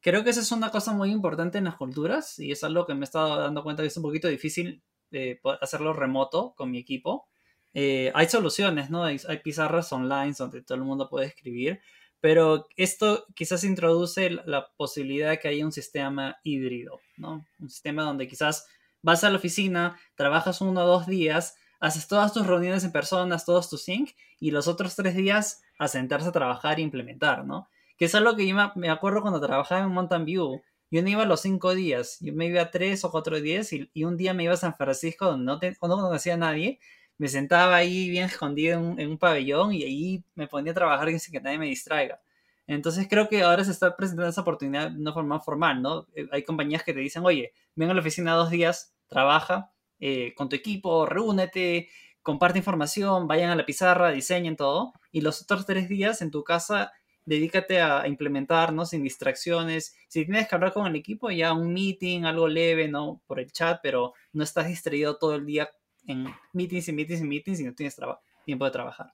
[0.00, 2.94] Creo que esa es una cosa muy importante en las culturas y es algo que
[2.94, 4.82] me he estado dando cuenta que es un poquito difícil
[5.12, 7.28] eh, hacerlo remoto con mi equipo.
[7.74, 9.04] Eh, hay soluciones, ¿no?
[9.04, 11.80] Hay, hay, pizarras online donde todo el mundo puede escribir,
[12.20, 17.46] pero esto quizás introduce la posibilidad de que haya un sistema híbrido, ¿no?
[17.58, 18.66] Un sistema donde quizás
[19.02, 23.44] vas a la oficina, trabajas uno o dos días, haces todas tus reuniones en personas,
[23.44, 27.68] todos tus sync, y los otros tres días a sentarse a trabajar e implementar, ¿no?
[28.00, 30.62] Que es algo que yo me acuerdo cuando trabajaba en Mountain View.
[30.90, 34.04] Yo no iba los cinco días, yo me iba tres o cuatro días y, y
[34.04, 36.80] un día me iba a San Francisco donde no, te, no conocía a nadie.
[37.18, 40.74] Me sentaba ahí bien escondido en un, en un pabellón y ahí me ponía a
[40.74, 42.22] trabajar sin que nadie me distraiga.
[42.66, 46.06] Entonces creo que ahora se está presentando esa oportunidad de una forma formal, ¿no?
[46.14, 50.32] Eh, hay compañías que te dicen, oye, ven a la oficina dos días, trabaja eh,
[50.34, 51.90] con tu equipo, reúnete,
[52.22, 56.44] comparte información, vayan a la pizarra, diseñen todo, y los otros tres días en tu
[56.44, 56.92] casa
[57.24, 58.84] dedícate a implementar, ¿no?
[58.84, 59.96] Sin distracciones.
[60.08, 63.20] Si tienes que hablar con el equipo, ya un meeting, algo leve, ¿no?
[63.26, 65.68] Por el chat, pero no estás distraído todo el día
[66.06, 67.96] en meetings y meetings y meetings y no tienes
[68.44, 69.12] tiempo de trabajar.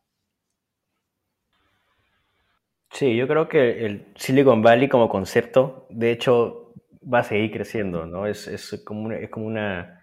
[2.90, 6.72] Sí, yo creo que el Silicon Valley como concepto, de hecho,
[7.12, 8.26] va a seguir creciendo, ¿no?
[8.26, 10.02] Es, es, como, una, es como una,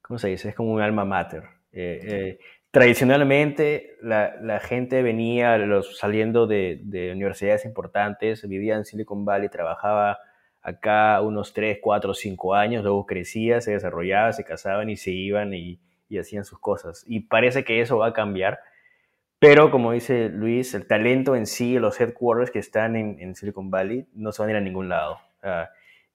[0.00, 0.50] ¿cómo se dice?
[0.50, 1.42] Es como un alma mater.
[1.72, 2.38] Eh, eh,
[2.78, 5.58] tradicionalmente la, la, gente venía
[5.94, 10.18] saliendo de, de, universidades importantes, vivía en Silicon Valley, trabajaba
[10.62, 15.54] acá unos 3, 4, 5 años, luego crecía, se desarrollaba, se casaban y se iban
[15.54, 17.04] y, y hacían sus cosas.
[17.06, 18.60] Y parece que eso va a cambiar
[19.38, 23.70] pero como dice Luis, el talento en sí, los headquarters que están en, en Silicon
[23.70, 25.18] Valley, no se van a ir a ningún lado.
[25.42, 25.66] Uh,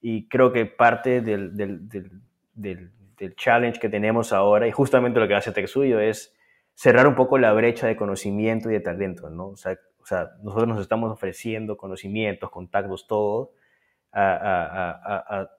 [0.02, 5.28] y creo que parte del, del, del, del, challenge que tenemos ahora, y justamente lo
[5.30, 6.36] que hace TechSuyo, es
[6.74, 9.50] cerrar un poco la brecha de conocimiento y de talento, ¿no?
[9.50, 13.54] O sea, o sea nosotros nos estamos ofreciendo conocimientos, contactos, todo,
[14.12, 15.50] a,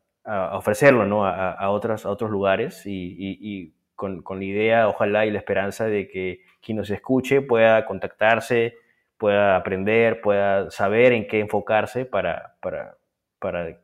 [0.53, 1.27] ofrecerlo, ¿no?
[1.27, 6.09] A, otras, a otros lugares y, con, con, la idea, ojalá, y la esperanza de
[6.09, 8.75] que quien nos escuche pueda contactarse,
[9.19, 12.97] pueda aprender, pueda saber en qué enfocarse para, para,
[13.39, 13.79] para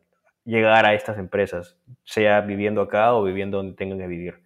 [0.44, 4.42] llegar a estas empresas, sea viviendo acá o viviendo donde tengan que vivir.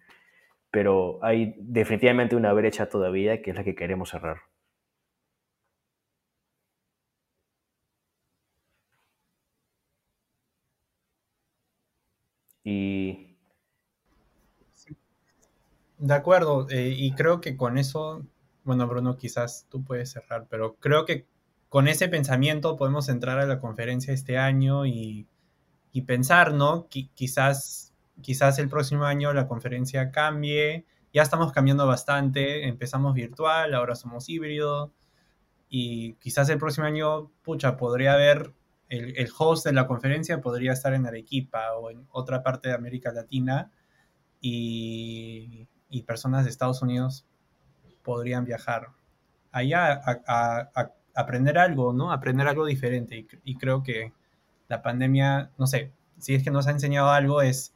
[0.75, 4.37] Pero hay definitivamente una brecha todavía que es la que queremos cerrar.
[12.65, 13.37] Y...
[15.97, 18.25] De acuerdo, eh, y creo que con eso,
[18.65, 21.25] bueno Bruno, quizás tú puedes cerrar, pero creo que
[21.69, 25.27] con ese pensamiento podemos entrar a la conferencia este año y
[25.95, 26.89] y pensar, ¿no?
[26.89, 30.85] quizás, quizás el próximo año la conferencia cambie.
[31.13, 32.67] Ya estamos cambiando bastante.
[32.67, 34.93] Empezamos virtual, ahora somos híbrido.
[35.69, 38.53] Y quizás el próximo año, pucha, podría haber
[38.89, 42.75] el, el, host de la conferencia podría estar en Arequipa o en otra parte de
[42.75, 43.71] América Latina
[44.39, 47.25] y, y personas de Estados Unidos
[48.03, 48.89] podrían viajar
[49.51, 52.11] allá a, a, aprender algo, ¿no?
[52.11, 54.13] Aprender algo diferente y creo que
[54.67, 57.74] la pandemia, no sé, si es que nos ha enseñado algo es,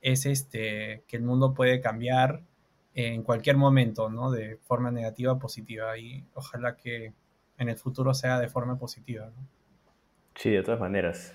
[0.00, 2.42] es este, que el mundo puede cambiar
[2.94, 4.30] en cualquier momento, ¿no?
[4.30, 7.12] De forma negativa o positiva y ojalá que
[7.58, 9.30] en el futuro sea de forma positiva.
[10.34, 11.34] Sí, de todas maneras.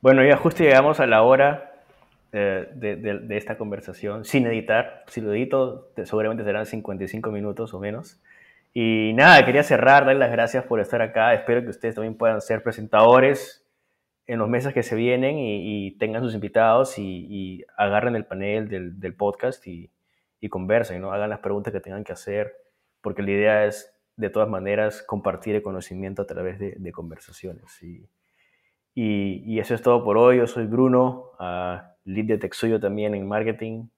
[0.00, 1.84] Bueno, ya justo llegamos a la hora
[2.32, 5.04] eh, de, de, esta conversación, sin editar.
[5.08, 8.20] Si lo edito, seguramente serán 55 minutos o menos.
[8.72, 11.34] Y nada, quería cerrar, darles las gracias por estar acá.
[11.34, 13.66] Espero que ustedes también puedan ser presentadores,
[14.30, 19.14] en los meses que se vienen y, tengan sus invitados y, agarren el panel del,
[19.16, 19.90] podcast y,
[20.48, 21.12] conversen, ¿no?
[21.12, 22.54] Hagan las preguntas que tengan que hacer,
[23.00, 27.82] porque la idea es, de todas maneras, compartir el conocimiento a través de, conversaciones.
[28.94, 30.36] Y, eso es todo por hoy.
[30.36, 33.88] Yo soy Bruno, uh, lead de Texuyo también en marketing,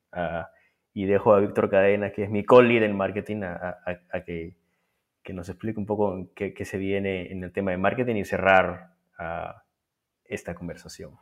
[0.95, 3.76] y dejo a Víctor Cadena, que es mi co-lead en marketing, a,
[4.24, 4.55] que,
[5.35, 8.93] nos explique un poco qué, qué, se viene en el tema de marketing y cerrar
[10.25, 11.16] esta conversación.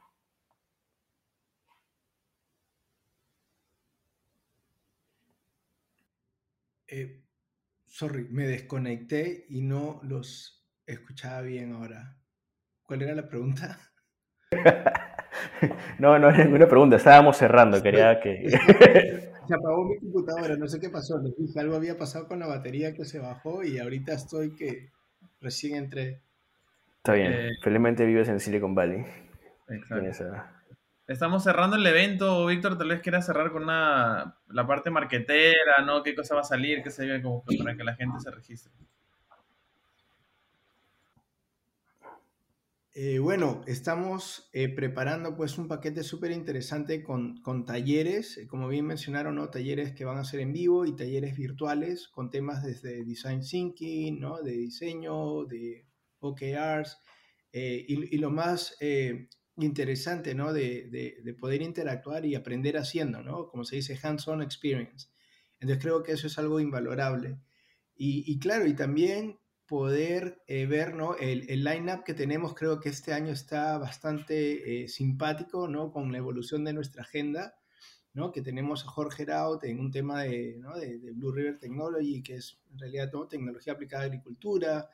[6.87, 7.23] Eh,
[7.87, 12.17] sorry, me desconecté y no los escuchaba bien ahora.
[12.83, 13.79] ¿Cuál era la pregunta?
[16.01, 18.49] no, no era ninguna pregunta, estábamos cerrando, quería que...
[19.47, 21.21] se apagó mi computadora, no sé qué pasó,
[21.57, 24.91] algo había pasado con la batería que se bajó y ahorita estoy que
[25.41, 26.23] recién entré.
[27.01, 29.07] Está bien, eh, felizmente vives en Silicon Valley.
[29.71, 30.61] Exacto.
[31.07, 36.03] Estamos cerrando el evento, Víctor, tal vez quieras cerrar con una, la parte marquetera, ¿no?
[36.03, 36.83] ¿Qué cosa va a salir?
[36.83, 38.71] ¿Qué se ve como para que la gente se registre?
[42.93, 48.85] Eh, bueno, estamos eh, preparando pues un paquete súper interesante con, con, talleres, como bien
[48.85, 49.49] mencionaron, ¿no?
[49.49, 54.21] talleres que van a ser en vivo y talleres virtuales con temas desde design thinking,
[54.21, 54.43] ¿no?
[54.43, 55.87] de diseño, de
[56.21, 56.99] OKRs.
[57.53, 60.53] Eh, y, lo más eh, interesante, ¿no?
[60.53, 60.89] De,
[61.23, 63.49] de, poder interactuar y aprender haciendo, ¿no?
[63.49, 65.09] Como se dice, hands-on experience.
[65.59, 67.39] Entonces creo que eso es algo invalorable.
[67.97, 71.17] Y, y claro, y también poder eh, ver, ¿no?
[71.17, 75.93] El, el line-up que tenemos creo que este año está bastante simpático, ¿no?
[75.93, 77.55] Con la evolución de nuestra agenda.
[78.13, 78.33] ¿no?
[78.33, 80.77] que tenemos a Jorge Raut en un tema de, ¿no?
[80.77, 83.29] de, de, Blue River Technology, que es en realidad ¿no?
[83.29, 84.91] tecnología aplicada a agricultura,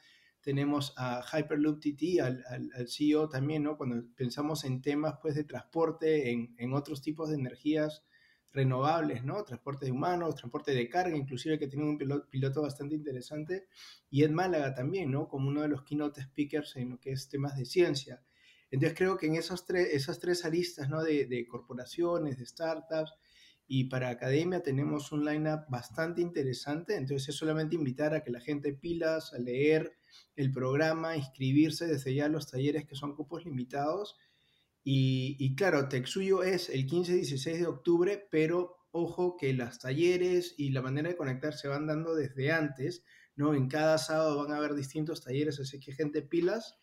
[0.47, 3.77] tenemos a Hyperloop TT, al, al, CEO también, ¿no?
[3.77, 8.05] Cuando pensamos en temas pues, de transporte, en, en, otros tipos de energías
[8.53, 9.43] renovables, ¿no?
[9.43, 13.67] Transporte de humanos, transporte de carga, inclusive que tiene un piloto, bastante interesante,
[14.09, 15.27] y Ed Málaga también, ¿no?
[15.27, 18.23] Como uno de los keynote speakers en lo que es temas de ciencia.
[18.71, 21.03] Entonces creo que en esos tres, esas tres aristas, ¿no?
[21.03, 23.15] De, de corporaciones, de startups,
[23.67, 28.39] y para academia tenemos un lineup bastante interesante, entonces es solamente invitar a que la
[28.39, 29.96] gente pilas, a leer,
[30.35, 34.17] el programa, inscribirse desde ya a los talleres que son cupos limitados.
[34.85, 40.71] Y, y claro, Texuyo es el 15-16 de octubre, pero ojo que los talleres y
[40.71, 43.05] la manera de conectar se van dando desde antes,
[43.35, 43.55] ¿no?
[43.55, 46.77] En cada sábado van a haber distintos talleres, así que gente pilas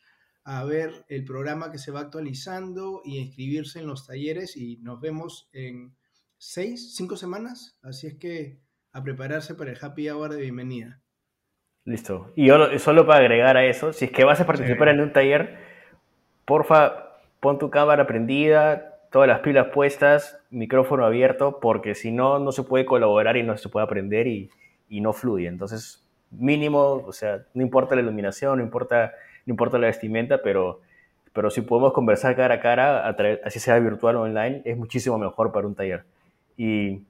[0.44, 5.00] a ver el programa que se va actualizando y inscribirse en los talleres y nos
[5.00, 5.96] vemos en
[6.38, 8.62] seis, cinco semanas, así es que
[8.92, 11.03] a prepararse para el happy hour de bienvenida.
[11.86, 12.32] Listo.
[12.36, 15.12] Y yo solo para agregar a eso, si es que vas a participar en un
[15.12, 15.58] taller,
[16.46, 22.52] porfa, pon tu cámara prendida, todas las pilas puestas, micrófono abierto, porque si no, no
[22.54, 24.50] se puede colaborar y no se puede aprender y,
[24.90, 25.48] y no fluye.
[25.48, 29.14] Entonces, mínimo, o sea, no importa la iluminación, no importa,
[29.46, 30.80] no importa la vestimenta, pero,
[31.34, 34.78] pero si podemos conversar cara a cara, a través- así sea virtual o online, es
[34.78, 36.06] muchísimo mejor para un taller.
[36.56, 37.02] Y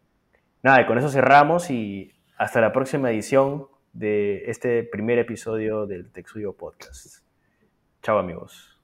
[0.64, 6.12] nada, y con eso cerramos y hasta la próxima edición de este primer episodio del
[6.12, 7.24] Texuyo Podcast.
[8.02, 8.78] Chao amigos.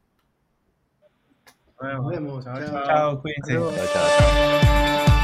[1.82, 2.46] Nos vemos.
[2.46, 2.56] Chao,
[2.86, 3.22] Chao.
[3.22, 3.54] cuídense.
[3.54, 5.19] Chao, chao.